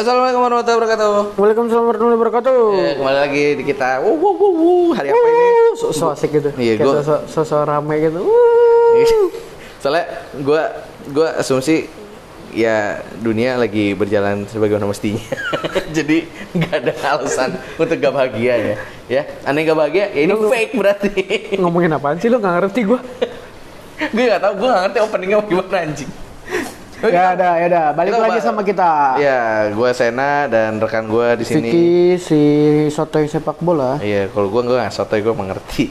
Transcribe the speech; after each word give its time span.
Assalamualaikum 0.00 0.40
warahmatullahi 0.40 0.78
wabarakatuh. 0.80 1.12
Waalaikumsalam 1.36 1.84
warahmatullahi 1.84 2.16
wabarakatuh. 2.16 2.60
Eh, 2.72 2.92
kembali 2.96 3.18
lagi 3.20 3.44
di 3.52 3.64
kita. 3.68 4.00
Wuh, 4.00 4.16
wuh, 4.16 4.32
wuh, 4.32 4.52
wuh. 4.56 4.88
Hari 4.96 5.12
apa 5.12 5.26
ini? 5.28 5.48
So, 5.76 5.92
so 5.92 6.08
asik 6.08 6.32
gitu. 6.32 6.56
Iya, 6.56 6.80
gua- 6.80 7.04
so, 7.04 7.20
so, 7.28 7.44
so 7.44 7.60
rame 7.60 8.00
gitu. 8.00 8.24
Wuh. 8.24 9.28
Soalnya 9.76 10.08
gue 10.40 10.62
gue 11.12 11.28
asumsi 11.36 11.84
ya 12.56 13.04
dunia 13.20 13.60
lagi 13.60 13.92
berjalan 13.92 14.48
sebagaimana 14.48 14.88
mestinya. 14.88 15.20
Jadi 15.96 16.24
nggak 16.56 16.74
ada 16.80 16.92
alasan 17.04 17.60
untuk 17.76 18.00
gak 18.00 18.14
bahagia 18.16 18.54
ya. 18.56 18.74
Ya, 19.04 19.22
aneh 19.44 19.68
gak 19.68 19.76
bahagia, 19.76 20.16
ya 20.16 20.20
ini 20.24 20.32
fake 20.32 20.80
berarti. 20.80 21.12
Ngomongin 21.60 21.92
apaan 21.92 22.16
sih 22.16 22.32
lu 22.32 22.40
nggak 22.40 22.54
ngerti 22.56 22.88
gua? 22.88 23.04
gue 24.00 24.24
gak 24.32 24.40
tau, 24.40 24.56
gue 24.56 24.64
gak 24.64 24.80
ngerti 24.88 24.98
openingnya 25.04 25.44
gimana 25.44 25.76
anjing. 25.84 26.08
Oke, 27.00 27.16
Ya 27.16 27.32
ada, 27.32 27.56
ya 27.56 27.66
ada. 27.72 27.82
Balik 27.96 28.12
Kita 28.12 28.20
lagi 28.20 28.40
ba- 28.40 28.44
sama 28.44 28.60
kita. 28.60 28.90
Ya, 29.16 29.72
gue 29.72 29.88
Sena 29.96 30.44
dan 30.52 30.76
rekan 30.76 31.08
gue 31.08 31.28
di 31.40 31.44
sini. 31.48 31.70
Vicky 31.72 32.20
si 32.20 32.42
sotoy 32.92 33.24
sepak 33.24 33.56
bola. 33.64 33.96
Iya, 34.04 34.28
kalau 34.28 34.52
gue 34.52 34.60
gue 34.68 34.76
nggak 34.76 34.92
sotoy 34.92 35.24
gue 35.24 35.32
mengerti. 35.32 35.88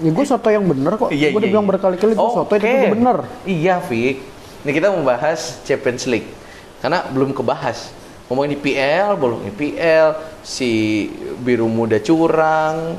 Ya 0.00 0.10
gue 0.16 0.24
soto 0.24 0.48
yang 0.48 0.64
bener 0.64 0.96
kok. 0.96 1.12
Iya, 1.12 1.28
gue 1.28 1.38
udah 1.38 1.44
iya, 1.44 1.52
bilang 1.52 1.66
iya. 1.68 1.72
berkali-kali 1.76 2.12
gue 2.16 2.30
soto 2.32 2.52
itu 2.56 2.64
Oke. 2.66 2.88
bener. 2.90 3.16
Iya, 3.44 3.74
Fik. 3.84 4.16
Ini 4.64 4.70
kita 4.72 4.88
membahas 4.96 5.60
Champions 5.62 6.08
League. 6.08 6.28
Karena 6.80 7.04
belum 7.12 7.36
kebahas. 7.36 7.92
Ngomongin 8.26 8.56
IPL, 8.56 9.14
belum 9.20 9.44
IPL, 9.52 10.16
si 10.40 10.70
biru 11.44 11.68
muda 11.68 12.00
curang. 12.00 12.96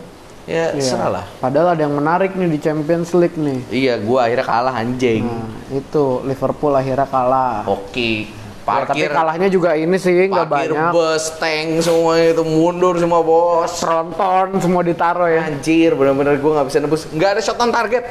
Ya, 0.52 0.68
Iya. 0.76 0.84
serah 0.84 1.10
lah. 1.10 1.26
Padahal 1.40 1.72
ada 1.72 1.82
yang 1.82 1.96
menarik 1.96 2.36
nih 2.36 2.52
di 2.52 2.60
Champions 2.60 3.16
League 3.16 3.40
nih. 3.40 3.60
Iya, 3.72 3.94
gua 3.98 4.28
akhirnya 4.28 4.44
kalah 4.44 4.76
anjing. 4.76 5.24
Nah, 5.24 5.48
itu 5.72 6.06
Liverpool 6.22 6.76
akhirnya 6.76 7.08
kalah. 7.08 7.64
Oke. 7.64 8.28
Ya, 8.62 8.86
tapi 8.86 9.04
Parkir, 9.04 9.10
kalahnya 9.10 9.50
juga 9.50 9.74
ini 9.74 9.98
sih 9.98 10.30
nggak 10.30 10.46
banyak. 10.48 10.94
bus, 10.94 11.34
tank 11.42 11.82
semua 11.82 12.14
itu 12.22 12.46
mundur 12.46 12.94
semua 12.96 13.20
bos. 13.20 13.74
Tronton 13.74 14.62
semua 14.62 14.86
ditaruh 14.86 15.28
ya. 15.28 15.50
Anjir, 15.50 15.98
bener-bener 15.98 16.38
gue 16.38 16.52
nggak 16.54 16.68
bisa 16.70 16.78
nebus. 16.78 17.10
Nggak 17.10 17.30
ada 17.36 17.42
shot 17.42 17.58
on 17.58 17.74
target. 17.74 18.06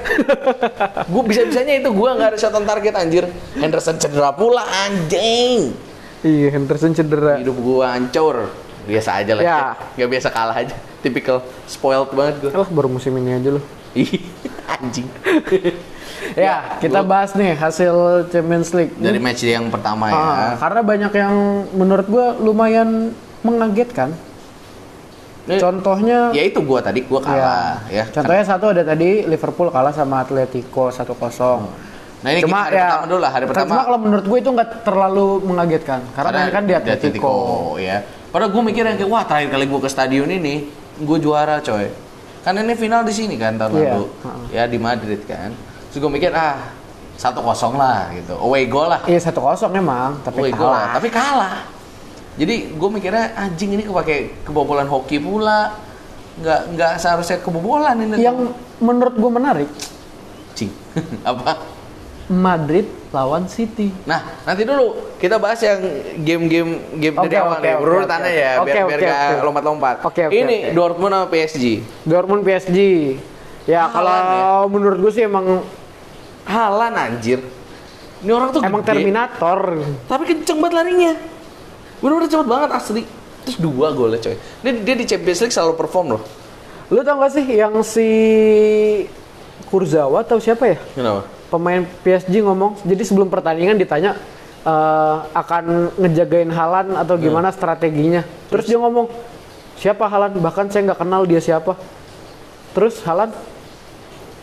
gue 1.14 1.22
bisa-bisanya 1.22 1.78
itu 1.78 1.88
gue 1.94 2.10
nggak 2.10 2.28
ada 2.34 2.38
shot 2.38 2.52
on 2.52 2.66
target 2.66 2.92
anjir. 2.92 3.24
Henderson 3.56 3.96
cedera 3.96 4.34
pula 4.34 4.66
anjing. 4.66 5.70
Iya, 6.20 6.48
Henderson 6.50 6.92
cedera. 6.92 7.38
Hidup 7.38 7.56
gue 7.56 7.86
hancur. 7.86 8.50
Biasa 8.84 9.22
aja 9.22 9.32
lah. 9.38 9.42
Ya. 9.46 9.60
Nggak 9.96 10.08
biasa 10.10 10.28
kalah 10.28 10.56
aja. 10.58 10.74
Typical 11.00 11.40
spoiled 11.64 12.12
banget 12.12 12.34
gue. 12.40 12.50
Alah 12.52 12.68
baru 12.68 12.88
musim 12.88 13.16
ini 13.16 13.32
aja 13.32 13.50
loh. 13.56 13.64
anjing. 14.76 15.08
Ya, 16.38 16.78
kita 16.78 17.02
bahas 17.02 17.34
nih 17.34 17.56
hasil 17.56 17.94
Champions 18.30 18.70
League. 18.70 18.94
Dari 18.94 19.18
match 19.18 19.42
yang 19.42 19.66
pertama 19.66 20.12
ya. 20.12 20.14
Ah, 20.14 20.52
karena 20.60 20.80
banyak 20.80 21.12
yang 21.12 21.34
menurut 21.74 22.06
gua 22.06 22.36
lumayan 22.36 23.10
mengagetkan. 23.42 24.14
Ini- 25.48 25.58
Contohnya 25.58 26.30
Ya 26.30 26.44
itu 26.46 26.60
gue 26.60 26.78
tadi 26.78 27.00
gue 27.02 27.20
kalah 27.20 27.82
ya. 27.88 28.04
Contohnya 28.06 28.44
satu 28.44 28.70
ada 28.70 28.84
tadi 28.84 29.24
Liverpool 29.24 29.72
kalah 29.72 29.90
sama 29.90 30.22
Atletico 30.22 30.92
1-0. 30.92 31.10
Nah 32.20 32.28
ini 32.30 32.44
Cuma 32.44 32.68
hari 32.68 32.76
ya, 32.76 32.84
pertama 32.86 33.06
dulu 33.08 33.20
lah. 33.24 33.30
Hari 33.32 33.44
pertama. 33.48 33.64
Cuma 33.66 33.82
kalau 33.88 33.98
menurut 33.98 34.24
gue 34.28 34.38
itu 34.38 34.50
nggak 34.52 34.70
terlalu 34.84 35.26
mengagetkan 35.42 36.00
karena 36.12 36.46
ini 36.46 36.52
kan 36.52 36.62
di 36.68 36.74
Atletico. 36.76 37.32
ya. 37.80 38.04
Padahal 38.30 38.52
gue 38.54 38.62
mikir 38.62 38.84
yang 38.86 38.94
kayak 38.94 39.10
wah 39.10 39.24
terakhir 39.26 39.48
kali 39.50 39.64
gue 39.66 39.80
ke 39.80 39.90
stadion 39.90 40.28
ini 40.30 40.54
gue 41.00 41.18
juara 41.18 41.58
coy. 41.60 41.88
Kan 42.40 42.56
ini 42.56 42.72
final 42.72 43.04
di 43.04 43.12
sini 43.12 43.36
kan 43.36 43.56
tahun 43.56 43.72
Iya, 43.76 43.92
lalu. 43.96 44.06
Ya 44.52 44.64
di 44.64 44.78
Madrid 44.80 45.20
kan. 45.24 45.52
Terus 45.92 46.00
gue 46.00 46.10
mikir 46.12 46.32
ah 46.32 46.72
satu 47.20 47.44
kosong 47.44 47.76
lah 47.76 48.08
gitu. 48.16 48.32
Away 48.36 48.64
goal 48.64 48.88
lah. 48.88 49.04
Iya 49.04 49.20
1-0 49.20 49.36
emang, 49.76 50.24
tapi 50.24 50.40
Away 50.40 50.52
goal 50.56 50.72
lah. 50.72 50.88
kalah. 50.88 50.92
Tapi 50.96 51.08
kalah. 51.12 51.56
Jadi 52.40 52.54
gue 52.72 52.88
mikirnya 52.88 53.36
anjing 53.36 53.76
ini 53.76 53.84
kepake 53.84 54.46
kebobolan 54.48 54.88
hoki 54.88 55.20
pula. 55.20 55.76
Nggak 56.40 56.60
nggak 56.72 56.92
seharusnya 56.96 57.44
kebobolan 57.44 58.00
ini. 58.00 58.16
Yang 58.24 58.56
menurut 58.80 59.12
gue 59.12 59.30
menarik, 59.30 59.68
Cing. 60.56 60.72
Apa? 61.28 61.69
Madrid 62.30 62.86
lawan 63.10 63.50
City. 63.50 63.90
Nah, 64.06 64.22
nanti 64.46 64.62
dulu 64.62 65.18
kita 65.18 65.42
bahas 65.42 65.58
yang 65.66 65.82
game-game 66.22 66.78
game 66.94 67.16
Oke, 67.18 67.26
dari 67.26 67.36
awal 67.42 67.58
nih. 67.58 67.74
Berurutannya 67.74 68.30
oke. 68.30 68.38
ya, 68.38 68.52
Oke, 68.54 68.70
biar 68.70 68.84
oke, 68.86 68.90
biar 68.94 69.02
oke. 69.02 69.44
lompat-lompat. 69.50 69.96
Oke, 70.06 70.22
Ini. 70.30 70.56
Dortmund 70.70 71.10
sama 71.10 71.26
PSG. 71.26 71.64
Dortmund 72.06 72.42
PSG. 72.46 72.78
Ya 73.66 73.90
kalau 73.90 74.14
menurut 74.70 74.98
gue 75.02 75.12
sih 75.12 75.26
emang 75.26 75.66
Halan 76.46 76.94
anjir. 76.94 77.42
Ini 78.22 78.30
orang 78.30 78.54
tuh 78.54 78.62
emang 78.62 78.82
gede, 78.86 78.90
Terminator. 78.94 79.60
Tapi 80.06 80.22
kenceng 80.24 80.58
banget 80.62 80.74
larinya. 80.78 81.12
Bener-bener 81.98 82.30
cepet 82.30 82.46
banget 82.48 82.70
asli. 82.70 83.02
Terus 83.44 83.58
dua 83.58 83.90
golnya 83.90 84.22
coy. 84.22 84.36
Dia, 84.38 84.72
dia 84.76 84.94
di 84.94 85.04
Champions 85.04 85.40
League 85.42 85.54
selalu 85.54 85.74
perform 85.74 86.06
loh. 86.16 86.22
Lu 86.90 87.02
tau 87.02 87.18
gak 87.22 87.32
sih 87.34 87.44
yang 87.46 87.74
si 87.82 88.08
Kurzawa 89.70 90.22
atau 90.22 90.38
siapa 90.38 90.74
ya? 90.74 90.78
Kenapa? 90.94 91.39
Pemain 91.50 91.82
PSG 92.00 92.40
ngomong, 92.40 92.78
jadi 92.86 93.02
sebelum 93.02 93.26
pertandingan 93.26 93.74
ditanya 93.74 94.14
eh, 94.60 95.16
akan 95.34 95.88
ngejagain 95.98 96.52
Halan 96.52 96.92
atau 96.94 97.16
Hmm. 97.16 97.24
gimana 97.24 97.48
strateginya. 97.48 98.22
Terus, 98.52 98.68
dia 98.68 98.76
ngomong, 98.76 99.08
siapa 99.74 100.04
Halan? 100.04 100.36
Bahkan 100.36 100.68
saya 100.68 100.84
nggak 100.84 101.00
kenal 101.00 101.24
dia 101.24 101.40
siapa. 101.40 101.74
Terus 102.70 103.00
Halan 103.02 103.32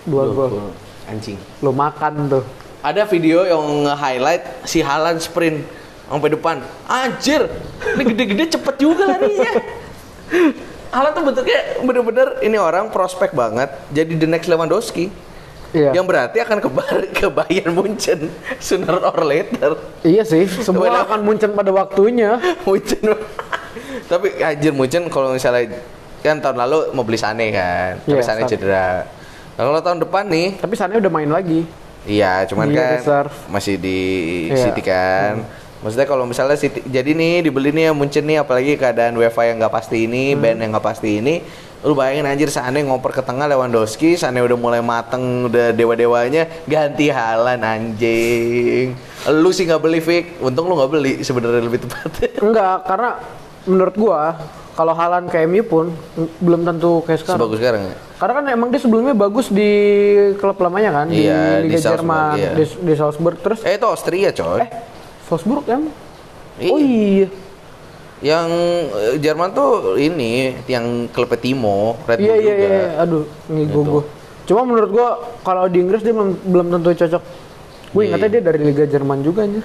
dua 0.03 0.25
gol. 0.34 0.73
Anjing. 1.06 1.38
Lu 1.62 1.72
makan 1.72 2.28
tuh. 2.28 2.44
Ada 2.81 3.06
video 3.06 3.45
yang 3.45 3.62
nge-highlight 3.85 4.66
si 4.66 4.81
Halan 4.81 5.22
sprint 5.22 5.63
sampai 6.07 6.29
depan. 6.34 6.56
Anjir, 6.84 7.47
ini 7.94 8.03
gede-gede 8.03 8.57
cepet 8.57 8.75
juga 8.79 9.07
larinya. 9.07 9.51
Halan 10.97 11.12
tuh 11.13 11.24
bentuknya 11.24 11.59
bener-bener 11.84 12.28
ini 12.41 12.57
orang 12.57 12.89
prospek 12.89 13.31
banget. 13.31 13.69
Jadi 13.91 14.18
the 14.18 14.25
next 14.25 14.47
Lewandowski. 14.47 15.13
Iya. 15.69 15.91
Yang 15.91 16.05
berarti 16.05 16.38
akan 16.39 16.57
ke, 16.57 16.69
ke 17.19 17.28
Bayern 17.28 17.72
Munchen 17.72 18.31
sooner 18.57 18.97
or 18.97 19.19
later. 19.22 19.75
Iya 20.01 20.23
sih, 20.23 20.47
semua 20.47 21.03
akan 21.03 21.19
muncul 21.22 21.51
pada 21.51 21.72
waktunya. 21.72 22.39
Munchen. 22.66 23.03
Tapi 24.07 24.39
anjir 24.39 24.72
Munchen 24.72 25.07
kalau 25.07 25.31
misalnya 25.31 25.75
kan 26.19 26.39
tahun 26.39 26.57
lalu 26.57 26.77
mau 26.91 27.03
beli 27.03 27.16
Sane 27.16 27.51
kan, 27.51 28.00
tapi 28.00 28.13
Iya, 28.13 28.23
Sane 28.23 28.41
Sane. 28.41 28.50
cedera. 28.50 28.89
Nah, 29.53 29.63
kalau 29.63 29.81
tahun 29.81 30.00
depan 30.00 30.23
nih 30.27 30.47
Tapi 30.56 30.73
sana 30.73 30.95
udah 30.95 31.09
main 31.09 31.27
lagi. 31.27 31.66
Iya, 32.03 32.45
cuman 32.45 32.69
Di 32.69 32.75
kan 32.75 32.89
reserve. 32.95 33.33
masih 33.47 33.75
di 33.75 34.00
Iya. 34.47 34.63
City 34.63 34.81
kan. 34.81 35.44
Maksudnya 35.77 36.07
kalau 36.07 36.23
misalnya 36.23 36.56
City, 36.56 36.81
jadi 36.83 37.11
nih 37.11 37.44
dibeli 37.44 37.69
nih 37.69 37.91
yang 37.91 37.95
Munchen 37.95 38.23
nih 38.23 38.39
apalagi 38.39 38.73
keadaan 38.75 39.13
UEFA 39.13 39.45
yang 39.45 39.59
nggak 39.59 39.73
pasti 39.73 40.06
ini, 40.06 40.31
Hmm. 40.31 40.41
band 40.41 40.57
yang 40.57 40.69
nggak 40.72 40.85
pasti 40.85 41.09
ini, 41.16 41.35
lu 41.88 41.96
bayangin 41.96 42.28
anjir 42.28 42.52
Sane 42.52 42.84
ngoper 42.84 43.16
ke 43.16 43.24
tengah 43.24 43.48
Lewandowski, 43.48 44.20
Sane 44.20 44.44
udah 44.44 44.59
mulai 44.59 44.84
mateng, 44.84 45.48
udah 45.48 45.72
dewa-dewanya, 45.72 46.68
ganti 46.68 47.08
Halan 47.08 47.64
anjing. 47.64 48.92
Lu 49.31 49.50
sih 49.56 49.64
nggak 49.64 49.80
beli 49.80 50.03
Fik, 50.03 50.44
untung 50.44 50.68
lu 50.68 50.75
nggak 50.75 50.92
beli 50.92 51.14
sebenarnya 51.24 51.64
lebih 51.64 51.88
tepat. 51.88 52.12
Enggak, 52.46 52.84
karena 52.84 53.09
menurut 53.64 53.96
gua 53.96 54.36
kalau 54.75 54.92
Halan 54.92 55.31
ke 55.31 55.48
MU 55.48 55.64
pun 55.64 55.86
belum 56.44 56.68
tentu 56.68 57.08
kayak 57.08 57.24
sekarang. 57.24 57.40
Sebagus 57.40 57.58
sekarang 57.64 57.81
ya. 57.88 57.96
Karena 58.19 58.34
kan 58.36 58.46
emang 58.52 58.68
dia 58.68 58.81
sebelumnya 58.84 59.16
bagus 59.16 59.48
di 59.48 59.72
klub 60.42 60.58
lamanya 60.58 60.92
kan 60.92 61.08
Iya, 61.08 61.62
di 61.62 61.69
di 61.69 61.69
Liga 61.72 61.78
Salzburg, 61.80 62.02
Jerman 62.04 62.36
iya. 62.36 62.52
di, 62.52 62.64
di 62.66 62.94
Salzburg 62.98 63.38
terus 63.40 63.59
Eh 63.62 63.78
itu 63.78 63.86
Austria 63.86 64.30
coy. 64.34 64.59
eh 64.59 64.69
Salzburg 65.24 65.64
kan? 65.64 65.81
Iya. 66.58 66.69
Oh 66.74 66.78
iya. 66.81 67.28
Yang 68.17 68.47
eh, 68.97 69.16
Jerman 69.22 69.53
tuh 69.53 69.94
ini 69.95 70.57
yang 70.66 71.05
klub 71.09 71.29
Timo, 71.38 72.01
Red 72.03 72.17
Bull 72.17 72.25
Iya 72.25 72.35
iya 72.35 72.53
juga. 72.53 72.66
iya, 72.66 72.81
aduh 72.97 73.23
ngigo 73.47 73.81
gua. 73.83 74.03
Cuma 74.44 74.61
menurut 74.63 74.89
gua 74.89 75.07
kalau 75.44 75.69
di 75.69 75.77
Inggris 75.77 76.01
dia 76.01 76.15
belum, 76.15 76.33
belum 76.42 76.65
tentu 76.74 76.89
cocok. 76.95 77.24
Gue 77.88 78.01
Iya, 78.03 78.07
ingatnya 78.09 78.30
dia 78.30 78.42
dari 78.44 78.59
Liga 78.59 78.83
Jerman 78.83 79.21
juga 79.21 79.45
anjir. 79.45 79.63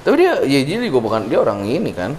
Tapi 0.00 0.14
dia 0.16 0.32
ya 0.42 0.60
jadi 0.60 0.88
gue 0.88 0.98
bukan 0.98 1.28
dia 1.28 1.38
orang 1.38 1.62
ini 1.62 1.92
kan. 1.92 2.12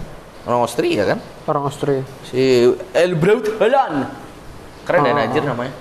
Orang 0.46 0.66
Austria 0.66 1.06
kan. 1.06 1.20
Orang 1.46 1.68
Austria. 1.68 2.02
Si 2.26 2.66
El 2.94 3.14
Braut 3.14 3.46
Haaland. 3.58 4.10
Keren 4.82 5.02
ya 5.04 5.14
Oh. 5.14 5.20
anjir 5.20 5.44
namanya. 5.44 5.74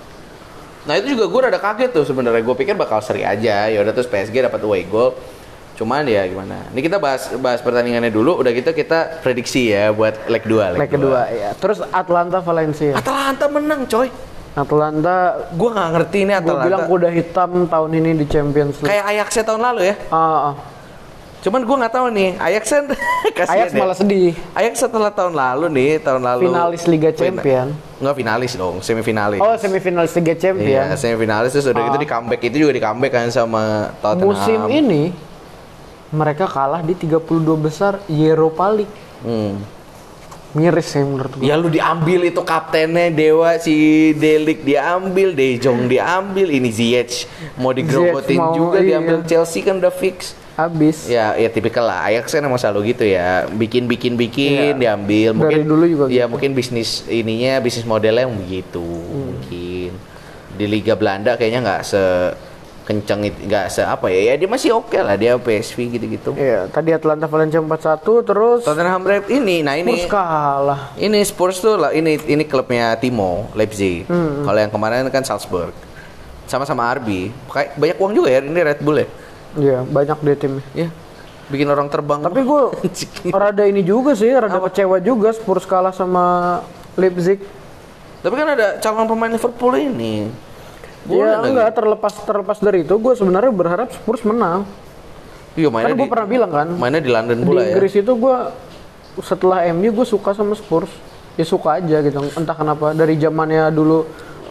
Nah 0.80 0.96
itu 0.96 1.12
juga 1.12 1.28
gue 1.28 1.40
rada 1.46 1.60
kaget 1.60 1.90
tuh 1.92 2.04
sebenarnya. 2.04 2.40
Gue 2.40 2.56
pikir 2.56 2.76
bakal 2.76 3.00
seri 3.00 3.24
aja. 3.24 3.68
Ya 3.68 3.78
udah 3.80 3.92
terus 3.92 4.08
PSG 4.08 4.42
dapat 4.42 4.60
away 4.60 4.84
goal. 4.84 5.16
Cuman 5.74 6.04
ya 6.04 6.26
gimana. 6.26 6.68
Ini 6.70 6.80
kita 6.80 6.96
bahas 6.96 7.30
bahas 7.36 7.60
pertandingannya 7.60 8.08
dulu. 8.08 8.36
Udah 8.36 8.52
gitu 8.52 8.70
kita 8.70 9.20
prediksi 9.20 9.70
ya 9.70 9.90
buat 9.90 10.28
leg 10.28 10.44
2. 10.44 10.76
Leg 10.76 10.90
kedua 10.90 11.24
ya. 11.28 11.50
Terus 11.56 11.80
Atlanta 11.88 12.38
Valencia. 12.38 12.92
Atalanta 12.94 13.46
menang 13.48 13.84
coy. 13.86 14.08
Atlanta 14.50 15.46
Gue 15.54 15.70
nggak 15.70 15.88
ngerti 15.94 16.18
ini 16.26 16.32
gue 16.36 16.56
bilang 16.58 16.84
kuda 16.84 17.08
hitam 17.08 17.64
tahun 17.64 17.90
ini 17.96 18.10
di 18.18 18.26
Champions 18.26 18.82
League. 18.82 18.90
Kayak 18.90 19.04
Ajax 19.08 19.28
tahun 19.40 19.62
lalu 19.62 19.80
ya. 19.88 19.94
Ah, 20.10 20.52
ah. 20.52 20.54
Cuman 21.40 21.64
gue 21.64 21.76
nggak 21.80 21.94
tahu 21.94 22.06
nih. 22.12 22.30
Ajax 22.36 22.64
kan 22.68 22.84
Ajax 23.56 23.70
ya. 23.72 23.78
malah 23.78 23.96
sedih. 23.96 24.36
Ajax 24.52 24.74
setelah 24.76 25.08
tahun 25.08 25.32
lalu 25.32 25.66
nih, 25.72 25.90
tahun 26.04 26.20
lalu 26.20 26.52
Finalis 26.52 26.82
Liga 26.84 27.10
Champion. 27.14 27.72
Nggak 27.96 28.14
finalis 28.16 28.52
dong, 28.58 28.76
semifinalis. 28.84 29.40
Oh, 29.40 29.56
semifinalis 29.56 30.12
Liga 30.12 30.34
Champion. 30.36 30.68
Iya, 30.68 30.84
semifinalis 30.98 31.56
terus 31.56 31.64
udah 31.64 31.80
gitu 31.80 31.96
Ah. 31.96 32.02
di 32.02 32.08
comeback 32.10 32.40
itu 32.42 32.56
juga 32.58 32.72
di 32.74 32.82
comeback 32.82 33.12
kan 33.14 33.28
sama 33.32 33.88
Tottenham. 34.02 34.28
Musim 34.28 34.60
ini 34.68 35.02
mereka 36.10 36.50
kalah 36.50 36.82
di 36.82 36.94
32 36.98 37.22
besar 37.58 38.02
Europa 38.10 38.66
League. 38.70 38.96
Hmm. 39.22 39.62
Miris 40.50 40.90
sih 40.90 41.06
menurut 41.06 41.38
gue. 41.38 41.46
Ya 41.46 41.54
lu 41.54 41.70
diambil 41.70 42.26
itu 42.26 42.42
kaptennya 42.42 43.06
Dewa 43.14 43.54
si 43.62 44.10
Delik 44.18 44.66
diambil, 44.66 45.30
De 45.30 45.54
Jong 45.62 45.86
diambil, 45.86 46.50
ini 46.50 46.74
Ziyech 46.74 47.30
mau 47.54 47.70
digerogotin 47.70 48.42
mau, 48.42 48.50
juga 48.50 48.82
iya. 48.82 48.98
diambil 48.98 49.22
Chelsea 49.30 49.62
kan 49.62 49.78
udah 49.78 49.94
fix. 49.94 50.34
Habis. 50.58 51.06
Ya, 51.06 51.38
ya 51.38 51.46
tipikal 51.48 51.86
lah. 51.86 52.02
Ajax 52.10 52.34
kan 52.34 52.42
emang 52.42 52.58
selalu 52.58 52.92
gitu 52.92 53.06
ya. 53.06 53.46
Bikin, 53.48 53.86
bikin, 53.86 54.18
bikin, 54.18 54.74
Iya. 54.74 54.76
diambil. 54.76 55.38
Mungkin 55.38 55.62
Dari 55.62 55.64
dulu 55.64 55.84
juga 55.86 56.04
Ya 56.10 56.26
gitu. 56.26 56.34
mungkin 56.34 56.50
bisnis 56.52 57.06
ininya, 57.06 57.62
bisnis 57.62 57.86
modelnya 57.86 58.26
yang 58.26 58.34
begitu. 58.34 58.82
Hmm. 58.82 59.38
Mungkin 59.38 59.90
di 60.58 60.64
Liga 60.66 60.98
Belanda 60.98 61.38
kayaknya 61.38 61.62
nggak 61.62 61.82
se 61.86 62.02
kenceng 62.90 63.22
itu, 63.30 63.46
nggak 63.46 63.70
se 63.70 63.86
apa 63.86 64.10
ya? 64.10 64.34
Ya 64.34 64.42
dia 64.42 64.48
masih 64.50 64.74
oke 64.74 64.98
lah 64.98 65.14
dia 65.14 65.38
PSV 65.38 65.78
gitu-gitu. 65.94 66.34
Iya, 66.34 66.66
tadi 66.66 66.90
Atlanta 66.90 67.30
Valencia 67.30 67.62
4-1 67.62 68.26
terus 68.26 68.66
Tottenham 68.66 69.06
Red 69.06 69.30
ini, 69.30 69.62
nah 69.62 69.78
ini 69.78 69.94
Spurs 70.02 70.10
kalah. 70.10 70.90
ini 70.98 71.18
Spurs 71.22 71.56
tuh 71.62 71.78
lah 71.78 71.94
ini 71.94 72.18
ini 72.26 72.42
klubnya 72.42 72.98
Timo 72.98 73.46
Leipzig. 73.54 74.10
Hmm. 74.10 74.42
Kalau 74.42 74.58
yang 74.58 74.72
kemarin 74.74 75.06
kan 75.14 75.22
Salzburg. 75.22 75.70
Sama-sama 76.50 76.90
RB. 76.98 77.30
Kayak 77.46 77.78
banyak 77.78 77.96
uang 78.02 78.12
juga 78.18 78.28
ya 78.34 78.42
ini 78.42 78.58
Red 78.58 78.82
Bull 78.82 78.98
ya. 78.98 79.08
Iya, 79.54 79.78
banyak 79.86 80.18
deh 80.26 80.34
timnya. 80.34 80.64
Ya. 80.74 80.88
Bikin 81.46 81.70
orang 81.70 81.86
terbang. 81.86 82.26
Tapi 82.26 82.42
gue 82.42 82.62
rada 83.38 83.62
ini 83.70 83.86
juga 83.86 84.18
sih, 84.18 84.34
rada 84.34 84.58
kecewa 84.58 84.98
juga 84.98 85.30
Spurs 85.30 85.62
kalah 85.62 85.94
sama 85.94 86.58
Leipzig. 86.98 87.38
Tapi 88.20 88.34
kan 88.34 88.48
ada 88.58 88.82
calon 88.82 89.06
pemain 89.06 89.30
Liverpool 89.30 89.78
ini. 89.78 90.26
Boleh 91.08 91.32
ya 91.32 91.38
lagi. 91.40 91.48
enggak 91.52 91.68
terlepas 91.72 92.12
terlepas 92.24 92.58
dari 92.60 92.84
itu 92.84 92.94
gue 92.96 93.12
sebenarnya 93.16 93.52
berharap 93.52 93.88
Spurs 93.92 94.22
menang. 94.26 94.68
Iya 95.56 95.68
mainnya 95.72 95.92
Kan 95.92 95.98
gue 95.98 96.06
di, 96.06 96.12
pernah 96.12 96.28
bilang 96.28 96.50
kan 96.52 96.68
mainnya 96.76 97.00
di 97.02 97.10
London 97.10 97.36
di 97.40 97.46
pula 97.46 97.60
ya. 97.64 97.74
Inggris 97.74 97.94
itu 97.96 98.12
gue 98.12 98.36
setelah 99.24 99.64
MU 99.72 99.90
gue 99.90 100.06
suka 100.06 100.36
sama 100.36 100.52
Spurs. 100.52 100.92
Ya 101.38 101.44
suka 101.48 101.80
aja 101.80 102.04
gitu. 102.04 102.20
Entah 102.36 102.52
kenapa 102.52 102.92
dari 102.92 103.16
zamannya 103.16 103.72
dulu 103.72 104.04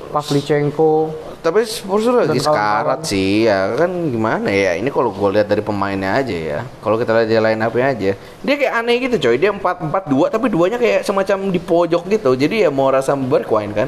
Pavlyuchenko. 0.10 1.14
Tapi 1.40 1.64
Spurs 1.64 2.04
tuh 2.04 2.20
lagi 2.20 2.36
sekarat 2.36 3.00
sih 3.08 3.48
ya 3.48 3.72
kan 3.80 3.88
gimana 4.12 4.52
ya 4.52 4.76
ini 4.76 4.92
kalau 4.92 5.08
gue 5.16 5.40
lihat 5.40 5.48
dari 5.48 5.64
pemainnya 5.64 6.20
aja 6.20 6.36
ya 6.36 6.60
kalau 6.84 7.00
kita 7.00 7.16
lihat 7.16 7.32
line 7.32 7.64
up 7.64 7.72
aja 7.80 8.12
dia 8.20 8.56
kayak 8.60 8.74
aneh 8.76 9.08
gitu 9.08 9.16
coy 9.24 9.40
dia 9.40 9.48
empat 9.48 9.80
empat 9.80 10.04
dua 10.12 10.28
tapi 10.28 10.52
duanya 10.52 10.76
kayak 10.76 11.08
semacam 11.08 11.48
di 11.48 11.62
pojok 11.64 12.12
gitu 12.12 12.36
jadi 12.36 12.68
ya 12.68 12.70
mau 12.76 12.92
rasa 12.92 13.16
Bergwijn 13.16 13.72
kan 13.72 13.88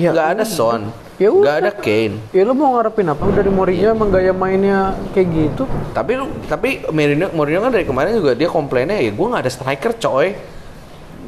Ya 0.00 0.10
nggak 0.16 0.28
ada 0.40 0.44
Son 0.48 0.88
Ya 1.20 1.28
nggak 1.28 1.56
ada 1.60 1.70
Kane. 1.76 2.16
Ya 2.32 2.48
lo 2.48 2.56
mau 2.56 2.72
ngarepin 2.80 3.12
apa? 3.12 3.20
Dari 3.28 3.52
Mourinho 3.52 3.92
emang 3.92 4.08
gaya 4.08 4.32
mainnya 4.32 4.96
kayak 5.12 5.28
gitu? 5.28 5.68
tapi 5.92 6.16
lu 6.16 6.32
tapi 6.48 6.80
Mourinho 6.88 7.28
Mourinho 7.36 7.60
kan 7.60 7.72
dari 7.76 7.84
kemarin 7.84 8.16
juga 8.16 8.32
dia 8.32 8.48
komplainnya 8.48 8.96
ya 8.96 9.12
gue 9.12 9.26
nggak 9.28 9.44
ada 9.44 9.52
striker 9.52 9.92
coy. 10.00 10.32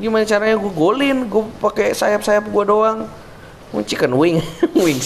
Gimana 0.00 0.24
caranya 0.24 0.56
gue 0.56 0.72
golin? 0.72 1.28
Gue 1.28 1.44
pakai 1.60 1.92
sayap-sayap 1.92 2.48
gue 2.48 2.64
doang. 2.64 3.04
Mau 3.68 3.84
chicken 3.84 4.16
wing 4.16 4.40
wing 4.84 4.96